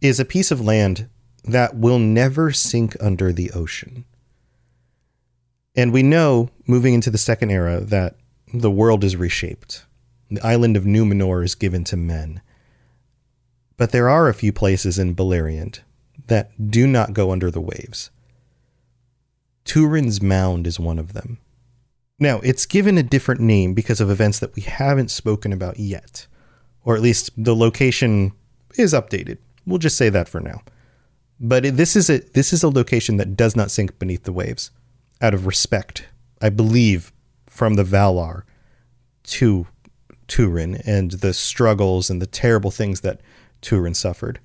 is 0.01 0.21
a 0.21 0.25
piece 0.25 0.51
of 0.51 0.61
land 0.61 1.09
that 1.45 1.77
will 1.77 1.99
never 1.99 2.53
sink 2.53 2.97
under 3.01 3.33
the 3.33 3.51
ocean. 3.53 4.05
And 5.75 5.93
we 5.93 6.03
know, 6.03 6.51
moving 6.67 6.95
into 6.95 7.11
the 7.11 7.19
second 7.19 7.51
era, 7.51 7.81
that 7.81 8.17
the 8.53 8.71
world 8.71 9.05
is 9.05 9.17
reshaped. 9.17 9.85
The 10.31 10.45
island 10.45 10.77
of 10.77 10.85
Numenor 10.85 11.45
is 11.45 11.55
given 11.55 11.85
to 11.85 11.97
men. 11.97 12.41
But 13.77 13.93
there 13.93 14.09
are 14.09 14.29
a 14.29 14.35
few 14.35 14.53
places 14.53 14.99
in 14.99 15.15
Beleriand 15.15 15.81
that 16.27 16.71
do 16.71 16.87
not 16.87 17.13
go 17.13 17.31
under 17.31 17.51
the 17.51 17.61
waves. 17.61 18.11
Turin's 19.65 20.21
Mound 20.21 20.67
is 20.67 20.81
one 20.81 20.99
of 20.99 21.13
them. 21.13 21.39
Now, 22.19 22.41
it's 22.41 22.67
given 22.67 22.99
a 22.99 23.03
different 23.03 23.41
name 23.41 23.75
because 23.75 24.01
of 24.01 24.11
events 24.11 24.41
that 24.41 24.57
we 24.57 24.63
haven't 24.63 25.11
spoken 25.11 25.53
about 25.53 25.79
yet, 25.79 26.27
or 26.85 26.97
at 26.97 27.03
least 27.03 27.31
the 27.37 27.55
location 27.55 28.33
is 28.77 28.93
updated. 28.93 29.39
We'll 29.69 29.79
just 29.79 29.99
say 29.99 30.09
that 30.09 30.29
for 30.29 30.41
now. 30.41 30.63
But 31.39 31.77
this 31.77 31.95
is 31.95 32.11
a 32.11 32.19
this 32.19 32.53
is 32.53 32.63
a 32.63 32.69
location 32.69 33.19
that 33.19 33.37
does 33.37 33.55
not 33.55 33.71
sink 33.71 33.99
beneath 33.99 34.25
the 34.25 34.33
waves, 34.33 34.71
out 35.21 35.35
of 35.35 35.47
respect, 35.47 36.09
I 36.41 36.49
believe, 36.49 37.13
from 37.47 37.75
the 37.75 37.85
Valar 37.85 38.43
to 39.25 39.67
Turin 40.27 40.81
and 40.87 41.13
the 41.13 41.33
struggles 41.33 42.11
and 42.11 42.21
the 42.21 42.27
terrible 42.27 42.71
things 42.71 43.03
that 43.03 43.21
Turin 43.61 43.95
suffered. 43.95 44.41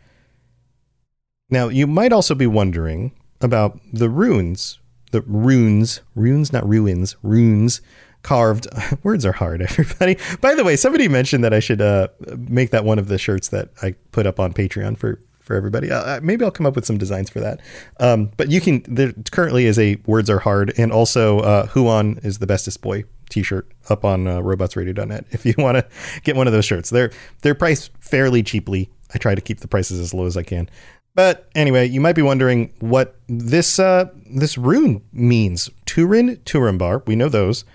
Now, 1.50 1.70
you 1.70 1.88
might 1.88 2.14
also 2.14 2.36
be 2.36 2.48
wondering 2.48 3.12
about 3.42 3.80
the 3.92 4.10
runes, 4.10 4.80
the 5.12 5.22
runes, 5.22 6.02
runes, 6.16 6.52
not 6.52 6.68
ruins, 6.68 7.16
runes 7.24 7.82
carved. 8.24 8.68
Words 9.04 9.26
are 9.26 9.34
hard, 9.34 9.62
everybody. 9.62 10.18
By 10.42 10.56
the 10.56 10.64
way, 10.64 10.76
somebody 10.76 11.08
mentioned 11.08 11.44
that 11.44 11.54
I 11.54 11.60
should 11.60 11.82
uh, 11.82 12.08
make 12.38 12.72
that 12.72 12.84
one 12.84 12.98
of 12.98 13.08
the 13.08 13.18
shirts 13.18 13.50
that 13.50 13.70
I 13.82 13.94
put 14.12 14.26
up 14.26 14.40
on 14.40 14.54
Patreon 14.54 14.98
for 14.98 15.20
for 15.40 15.56
everybody. 15.56 15.92
Uh, 15.92 16.22
maybe 16.22 16.46
I'll 16.46 16.52
come 16.52 16.66
up 16.66 16.76
with 16.76 16.86
some 16.86 16.98
designs 16.98 17.30
for 17.30 17.42
that. 17.42 17.60
Um, 18.00 18.32
but 18.38 18.50
you 18.50 18.62
can. 18.62 18.84
There 18.88 19.14
currently 19.32 19.66
is 19.66 19.78
a 19.78 19.98
words 20.06 20.30
are 20.30 20.40
hard, 20.40 20.74
and 20.78 20.92
also 20.92 21.40
uh, 21.40 21.68
Huan 21.68 22.20
is 22.24 22.40
the 22.40 22.48
bestest 22.48 22.82
boy 22.82 23.04
T-shirt 23.30 23.70
up 23.90 24.06
on 24.06 24.28
uh, 24.28 24.40
robotsradio.net. 24.40 25.26
If 25.32 25.46
you 25.46 25.54
want 25.58 25.78
to 25.78 25.86
get 26.24 26.36
one 26.36 26.48
of 26.48 26.54
those 26.54 26.66
shirts, 26.66 26.90
they're 26.90 27.12
they're 27.42 27.56
priced 27.56 27.92
fairly 28.00 28.42
cheaply. 28.42 28.90
I 29.14 29.18
try 29.20 29.36
to 29.36 29.42
keep 29.42 29.60
the 29.60 29.68
prices 29.68 30.00
as 30.00 30.14
low 30.14 30.26
as 30.26 30.38
I 30.38 30.44
can. 30.44 30.70
But 31.16 31.48
anyway, 31.54 31.88
you 31.88 32.02
might 32.02 32.16
be 32.16 32.24
wondering 32.24 32.74
what 32.80 33.16
this 33.28 33.78
uh, 33.80 34.10
this 34.26 34.58
rune 34.58 35.04
means. 35.12 35.70
Turin, 35.86 36.38
Turambar, 36.38 37.06
we 37.06 37.16
know 37.16 37.30
those. 37.30 37.66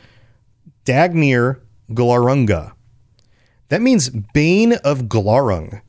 Dagnir, 0.89 1.61
Glaurunga. 1.91 2.73
That 3.69 3.83
means 3.83 4.09
Bane 4.09 4.73
of 4.85 5.03
Glaurung. 5.03 5.83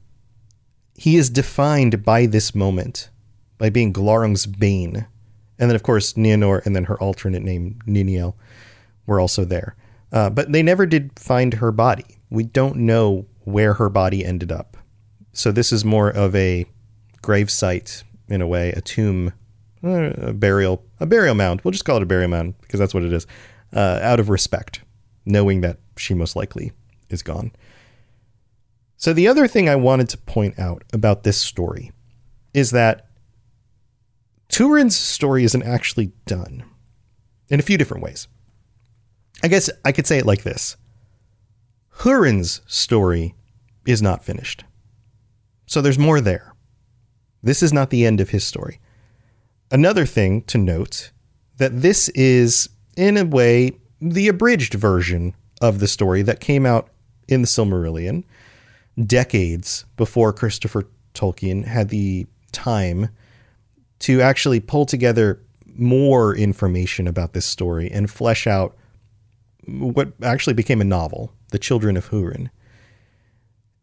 He 0.94 1.16
is 1.16 1.30
defined 1.30 2.04
by 2.04 2.26
this 2.26 2.54
moment, 2.54 3.10
by 3.58 3.70
being 3.70 3.94
Glaurung's 3.94 4.46
Bane. 4.46 5.08
And 5.58 5.70
then, 5.70 5.76
of 5.76 5.84
course, 5.84 6.14
Nienor 6.14 6.66
and 6.66 6.76
then 6.76 6.84
her 6.84 7.00
alternate 7.00 7.44
name, 7.44 7.80
Niniel, 7.88 8.34
were 9.06 9.22
also 9.22 9.46
there. 9.46 9.78
Uh, 10.12 10.30
but 10.30 10.52
they 10.52 10.62
never 10.62 10.86
did 10.86 11.18
find 11.18 11.54
her 11.56 11.72
body. 11.72 12.20
We 12.30 12.44
don't 12.44 12.76
know 12.76 13.26
where 13.46 13.76
her 13.76 13.88
body 13.88 14.26
ended 14.26 14.52
up. 14.52 14.76
So 15.32 15.54
this 15.54 15.72
is 15.72 15.86
more 15.86 16.10
of 16.10 16.36
a 16.36 16.66
grave 17.22 17.50
site 17.50 18.04
in 18.28 18.42
a 18.42 18.48
way, 18.48 18.74
a 18.74 18.82
tomb, 18.82 19.32
uh, 19.82 20.12
a 20.18 20.34
burial, 20.34 20.84
a 21.00 21.06
burial 21.06 21.36
mound. 21.36 21.62
We'll 21.64 21.72
just 21.72 21.86
call 21.86 21.96
it 21.96 22.04
a 22.04 22.06
burial 22.06 22.30
mound 22.30 22.60
because 22.60 22.82
that's 22.82 22.94
what 22.94 23.04
it 23.04 23.14
is. 23.14 23.26
Uh, 23.74 24.00
out 24.02 24.20
of 24.20 24.30
respect, 24.30 24.82
knowing 25.26 25.62
that 25.62 25.78
she 25.98 26.14
most 26.14 26.36
likely 26.36 26.72
is 27.10 27.24
gone. 27.24 27.52
So 28.98 29.14
the 29.14 29.28
other 29.28 29.48
thing 29.48 29.70
I 29.70 29.76
wanted 29.76 30.10
to 30.10 30.18
point 30.18 30.60
out 30.60 30.84
about 30.92 31.24
this 31.24 31.40
story 31.40 31.92
is 32.54 32.72
that 32.72 33.08
Turin's 34.50 34.98
story 34.98 35.44
isn't 35.44 35.64
actually 35.64 36.12
done 36.26 36.64
in 37.50 37.60
a 37.60 37.64
few 37.64 37.78
different 37.78 38.04
ways. 38.04 38.28
I 39.44 39.48
guess 39.48 39.70
I 39.86 39.92
could 39.92 40.08
say 40.08 40.18
it 40.18 40.26
like 40.26 40.44
this. 40.44 40.76
Hurin's 42.00 42.62
story 42.66 43.36
is 43.86 44.02
not 44.02 44.24
finished. 44.24 44.64
So 45.66 45.82
there's 45.82 46.00
more 46.00 46.20
there. 46.20 46.54
This 47.42 47.64
is 47.64 47.72
not 47.72 47.90
the 47.90 48.06
end 48.06 48.20
of 48.20 48.30
his 48.30 48.44
story. 48.44 48.80
Another 49.72 50.06
thing 50.06 50.42
to 50.44 50.58
note 50.58 51.12
that 51.58 51.82
this 51.82 52.10
is, 52.10 52.70
in 52.98 53.18
a 53.18 53.24
way, 53.24 53.78
the 54.02 54.28
abridged 54.28 54.74
version 54.74 55.36
of 55.62 55.80
the 55.80 55.88
story 55.88 56.22
that 56.22 56.40
came 56.40 56.66
out 56.66 56.90
in 57.28 57.42
the 57.42 57.48
Silmarillion 57.48 58.24
decades 59.06 59.86
before 59.98 60.34
Christopher 60.34 60.88
Tolkien 61.14 61.66
had 61.66 61.90
the 61.90 62.28
time 62.52 63.10
to 64.00 64.22
actually 64.22 64.60
pull 64.60 64.86
together 64.86 65.42
more 65.66 66.36
information 66.36 67.08
about 67.08 67.34
this 67.34 67.46
story 67.46 67.90
and 67.92 68.10
flesh 68.10 68.48
out 68.48 68.76
what 69.66 70.14
actually 70.22 70.54
became 70.54 70.82
a 70.82 70.86
novel, 70.86 71.34
The 71.52 71.60
Children 71.60 71.96
of 71.98 72.10
Hurin. 72.10 72.50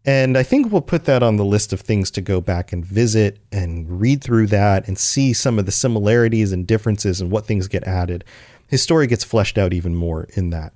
And 0.04 0.38
I 0.38 0.44
think 0.44 0.70
we'll 0.70 0.82
put 0.82 1.04
that 1.06 1.22
on 1.24 1.36
the 1.36 1.44
list 1.44 1.72
of 1.72 1.80
things 1.80 2.12
to 2.12 2.20
go 2.20 2.40
back 2.40 2.72
and 2.72 2.84
visit 2.84 3.40
and 3.50 4.00
read 4.00 4.22
through 4.22 4.46
that 4.48 4.86
and 4.86 4.96
see 4.96 5.32
some 5.32 5.58
of 5.58 5.66
the 5.66 5.72
similarities 5.72 6.52
and 6.52 6.64
differences 6.66 7.20
and 7.20 7.30
what 7.30 7.44
things 7.44 7.66
get 7.66 7.84
added. 7.84 8.24
His 8.66 8.82
story 8.82 9.06
gets 9.06 9.24
fleshed 9.24 9.58
out 9.58 9.72
even 9.72 9.94
more 9.94 10.28
in 10.34 10.50
that. 10.50 10.72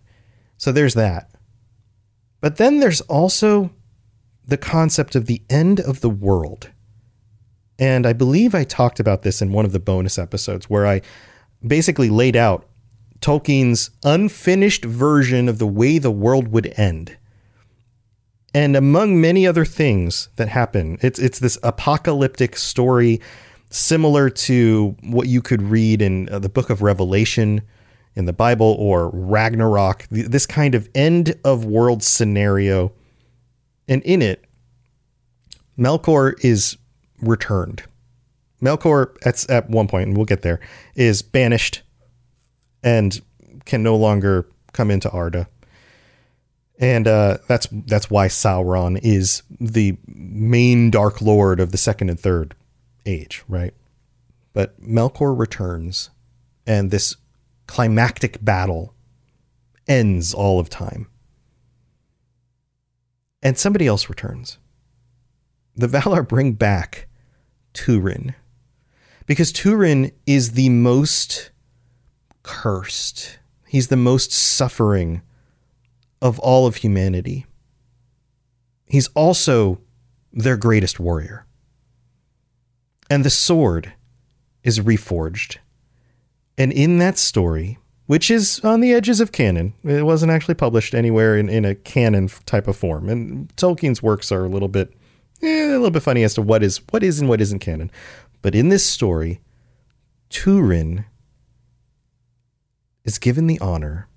So 0.56 0.72
there's 0.72 0.94
that. 0.94 1.30
But 2.40 2.56
then 2.56 2.80
there's 2.80 3.00
also 3.02 3.70
the 4.46 4.56
concept 4.56 5.14
of 5.14 5.26
the 5.26 5.42
end 5.48 5.80
of 5.80 6.00
the 6.00 6.10
world. 6.10 6.70
And 7.78 8.06
I 8.06 8.12
believe 8.12 8.54
I 8.54 8.64
talked 8.64 9.00
about 9.00 9.22
this 9.22 9.40
in 9.40 9.52
one 9.52 9.64
of 9.64 9.72
the 9.72 9.80
bonus 9.80 10.18
episodes 10.18 10.68
where 10.68 10.86
I 10.86 11.00
basically 11.66 12.10
laid 12.10 12.36
out 12.36 12.66
Tolkien's 13.20 13.90
unfinished 14.02 14.84
version 14.84 15.48
of 15.48 15.58
the 15.58 15.66
way 15.66 15.98
the 15.98 16.10
world 16.10 16.48
would 16.48 16.72
end. 16.76 17.16
And 18.52 18.74
among 18.74 19.20
many 19.20 19.46
other 19.46 19.64
things 19.64 20.28
that 20.36 20.48
happen, 20.48 20.98
it's 21.02 21.18
it's 21.18 21.38
this 21.38 21.58
apocalyptic 21.62 22.56
story 22.56 23.20
similar 23.70 24.28
to 24.28 24.96
what 25.02 25.28
you 25.28 25.40
could 25.40 25.62
read 25.62 26.02
in 26.02 26.28
uh, 26.28 26.38
the 26.40 26.48
book 26.48 26.70
of 26.70 26.82
Revelation 26.82 27.62
in 28.14 28.24
the 28.24 28.32
Bible 28.32 28.76
or 28.78 29.10
Ragnarok, 29.10 30.06
this 30.10 30.46
kind 30.46 30.74
of 30.74 30.88
end 30.94 31.34
of 31.44 31.64
world 31.64 32.02
scenario. 32.02 32.92
And 33.88 34.02
in 34.02 34.22
it, 34.22 34.44
Melkor 35.78 36.34
is 36.44 36.76
returned. 37.20 37.82
Melkor, 38.60 39.16
at, 39.24 39.48
at 39.48 39.70
one 39.70 39.88
point, 39.88 40.08
and 40.08 40.16
we'll 40.16 40.26
get 40.26 40.42
there, 40.42 40.60
is 40.94 41.22
banished 41.22 41.82
and 42.82 43.20
can 43.64 43.82
no 43.82 43.96
longer 43.96 44.46
come 44.72 44.90
into 44.90 45.10
Arda. 45.10 45.48
And 46.78 47.06
uh, 47.06 47.38
that's 47.46 47.66
that's 47.70 48.10
why 48.10 48.28
Sauron 48.28 48.98
is 49.02 49.42
the 49.60 49.98
main 50.06 50.90
Dark 50.90 51.20
Lord 51.20 51.60
of 51.60 51.72
the 51.72 51.78
second 51.78 52.08
and 52.08 52.18
third 52.18 52.54
age, 53.04 53.44
right? 53.48 53.74
But 54.54 54.80
Melkor 54.82 55.38
returns, 55.38 56.08
and 56.66 56.90
this 56.90 57.16
climactic 57.70 58.44
battle 58.44 58.92
ends 59.86 60.34
all 60.34 60.58
of 60.58 60.68
time. 60.68 61.06
And 63.44 63.56
somebody 63.56 63.86
else 63.86 64.08
returns. 64.08 64.58
The 65.76 65.86
Valar 65.86 66.26
bring 66.26 66.54
back 66.54 67.06
Turin. 67.72 68.34
Because 69.24 69.52
Turin 69.52 70.10
is 70.26 70.52
the 70.52 70.68
most 70.68 71.52
cursed. 72.42 73.38
He's 73.68 73.86
the 73.86 73.96
most 73.96 74.32
suffering 74.32 75.22
of 76.20 76.40
all 76.40 76.66
of 76.66 76.74
humanity. 76.74 77.46
He's 78.86 79.06
also 79.14 79.80
their 80.32 80.56
greatest 80.56 80.98
warrior. 80.98 81.46
And 83.08 83.24
the 83.24 83.30
sword 83.30 83.92
is 84.64 84.80
reforged. 84.80 85.58
And 86.60 86.74
in 86.74 86.98
that 86.98 87.16
story, 87.16 87.78
which 88.04 88.30
is 88.30 88.60
on 88.60 88.80
the 88.80 88.92
edges 88.92 89.18
of 89.18 89.32
canon, 89.32 89.72
it 89.82 90.04
wasn't 90.04 90.30
actually 90.30 90.56
published 90.56 90.94
anywhere 90.94 91.34
in, 91.38 91.48
in 91.48 91.64
a 91.64 91.74
canon 91.74 92.28
type 92.44 92.68
of 92.68 92.76
form. 92.76 93.08
And 93.08 93.48
Tolkien's 93.56 94.02
works 94.02 94.30
are 94.30 94.44
a 94.44 94.48
little 94.50 94.68
bit 94.68 94.92
eh, 95.40 95.68
a 95.68 95.72
little 95.72 95.90
bit 95.90 96.02
funny 96.02 96.22
as 96.22 96.34
to 96.34 96.42
what 96.42 96.62
is 96.62 96.82
what 96.90 97.02
is 97.02 97.18
and 97.18 97.30
what 97.30 97.40
isn't 97.40 97.60
canon. 97.60 97.90
But 98.42 98.54
in 98.54 98.68
this 98.68 98.84
story, 98.84 99.40
Turin 100.28 101.06
is 103.04 103.18
given 103.18 103.46
the 103.46 103.58
honor 103.60 104.10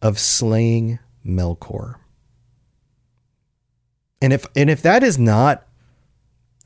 of 0.00 0.20
slaying 0.20 1.00
Melkor. 1.26 1.96
And 4.22 4.32
if 4.32 4.46
and 4.54 4.70
if 4.70 4.82
that 4.82 5.02
is 5.02 5.18
not 5.18 5.66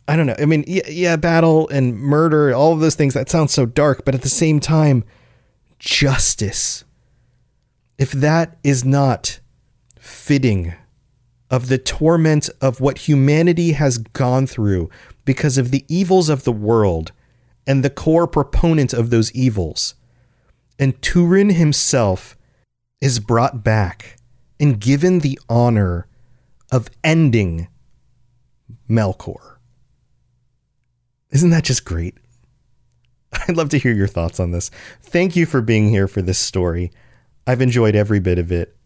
I 0.06 0.14
don't 0.14 0.26
know. 0.26 0.36
I 0.38 0.44
mean, 0.44 0.64
yeah, 0.66 0.86
yeah, 0.90 1.16
battle 1.16 1.70
and 1.70 1.98
murder, 1.98 2.52
all 2.52 2.74
of 2.74 2.80
those 2.80 2.96
things 2.96 3.14
that 3.14 3.30
sounds 3.30 3.54
so 3.54 3.64
dark, 3.64 4.04
but 4.04 4.14
at 4.14 4.20
the 4.20 4.28
same 4.28 4.60
time 4.60 5.04
justice. 5.82 6.84
If 7.98 8.12
that 8.12 8.56
is 8.62 8.84
not 8.84 9.40
fitting 9.98 10.74
of 11.50 11.68
the 11.68 11.76
torment 11.76 12.48
of 12.60 12.80
what 12.80 12.98
humanity 12.98 13.72
has 13.72 13.98
gone 13.98 14.46
through 14.46 14.88
because 15.24 15.58
of 15.58 15.70
the 15.70 15.84
evils 15.88 16.28
of 16.28 16.44
the 16.44 16.52
world 16.52 17.12
and 17.66 17.84
the 17.84 17.90
core 17.90 18.26
proponent 18.28 18.92
of 18.92 19.10
those 19.10 19.32
evils. 19.32 19.94
And 20.78 21.00
Turin 21.02 21.50
himself 21.50 22.36
is 23.00 23.18
brought 23.18 23.62
back 23.64 24.16
and 24.58 24.80
given 24.80 25.18
the 25.18 25.38
honor 25.48 26.06
of 26.70 26.88
ending 27.02 27.68
Melkor. 28.88 29.56
Isn't 31.30 31.50
that 31.50 31.64
just 31.64 31.84
great? 31.84 32.16
I'd 33.48 33.56
love 33.56 33.68
to 33.70 33.78
hear 33.78 33.92
your 33.92 34.06
thoughts 34.06 34.40
on 34.40 34.50
this. 34.50 34.70
Thank 35.02 35.36
you 35.36 35.46
for 35.46 35.60
being 35.60 35.88
here 35.88 36.08
for 36.08 36.22
this 36.22 36.38
story. 36.38 36.92
I've 37.46 37.60
enjoyed 37.60 37.96
every 37.96 38.20
bit 38.20 38.38
of 38.38 38.52
it, 38.52 38.76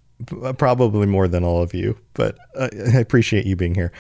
uh, 0.43 0.53
probably 0.53 1.07
more 1.07 1.29
than 1.29 1.45
all 1.45 1.63
of 1.63 1.75
you, 1.75 1.99
but 2.15 2.39
uh, 2.55 2.69
I 2.95 2.99
appreciate 2.99 3.47
you 3.47 3.57
being 3.57 3.75
here. 3.75 3.93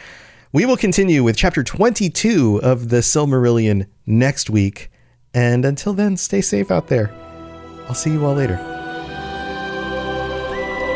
We 0.52 0.64
will 0.64 0.76
continue 0.76 1.22
with 1.22 1.37
chapter 1.37 1.62
22 1.62 2.61
of 2.62 2.88
the 2.88 2.98
Silmarillion 2.98 3.87
next 4.06 4.48
week. 4.48 4.90
And 5.35 5.66
until 5.66 5.92
then, 5.92 6.16
stay 6.16 6.40
safe 6.40 6.70
out 6.70 6.88
there. 6.88 7.12
I'll 7.88 7.94
see 7.94 8.11
you 8.11 8.24
all 8.24 8.35
later. 8.35 8.56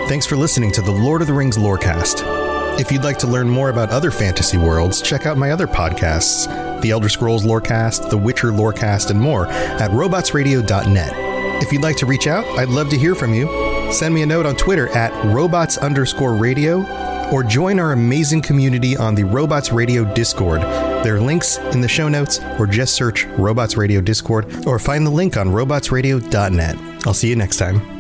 Thanks 0.09 0.27
for 0.27 0.37
listening 0.37 0.73
to 0.73 0.83
the 0.83 0.91
Lord 0.91 1.21
of 1.21 1.27
the 1.27 1.35
Rings 1.35 1.59
Lorecast. 1.59 2.40
If 2.79 2.91
you'd 2.91 3.05
like 3.05 3.19
to 3.19 3.27
learn 3.27 3.49
more 3.49 3.71
about 3.71 3.91
other 3.91 4.11
fantasy 4.11 4.57
worlds, 4.57 5.03
check 5.03 5.27
out 5.27 5.37
my 5.37 5.51
other 5.51 5.67
podcasts, 5.67 6.47
the 6.81 6.91
Elder 6.91 7.09
Scrolls 7.09 7.45
Lorecast, 7.45 8.11
the 8.11 8.17
Witcher 8.17 8.49
Lorecast, 8.49 9.11
and 9.11 9.21
more 9.21 9.47
at 9.47 9.91
robotsradio.net. 9.91 11.63
If 11.63 11.73
you'd 11.73 11.83
like 11.83 11.97
to 11.97 12.07
reach 12.07 12.27
out, 12.27 12.47
I'd 12.59 12.69
love 12.69 12.89
to 12.91 12.99
hear 12.99 13.15
from 13.15 13.35
you. 13.35 13.47
Send 13.93 14.15
me 14.15 14.23
a 14.23 14.27
note 14.27 14.47
on 14.47 14.57
Twitter 14.57 14.89
at 14.91 15.13
robots 15.27 15.77
underscore 15.79 16.35
radio 16.35 16.87
or 17.31 17.43
join 17.43 17.79
our 17.79 17.93
amazing 17.93 18.43
community 18.43 18.97
on 18.97 19.15
the 19.15 19.25
Robots 19.25 19.73
Radio 19.73 20.05
Discord. 20.15 20.61
There 20.61 21.17
are 21.17 21.21
links 21.21 21.59
in 21.59 21.81
the 21.81 21.89
show 21.89 22.09
notes, 22.09 22.41
or 22.59 22.67
just 22.67 22.95
search 22.95 23.25
Robots 23.39 23.77
Radio 23.77 24.01
Discord, 24.01 24.67
or 24.67 24.79
find 24.79 25.07
the 25.07 25.11
link 25.11 25.37
on 25.37 25.49
robotsradio.net. 25.49 27.07
I'll 27.07 27.15
see 27.15 27.29
you 27.29 27.37
next 27.37 27.57
time. 27.57 28.00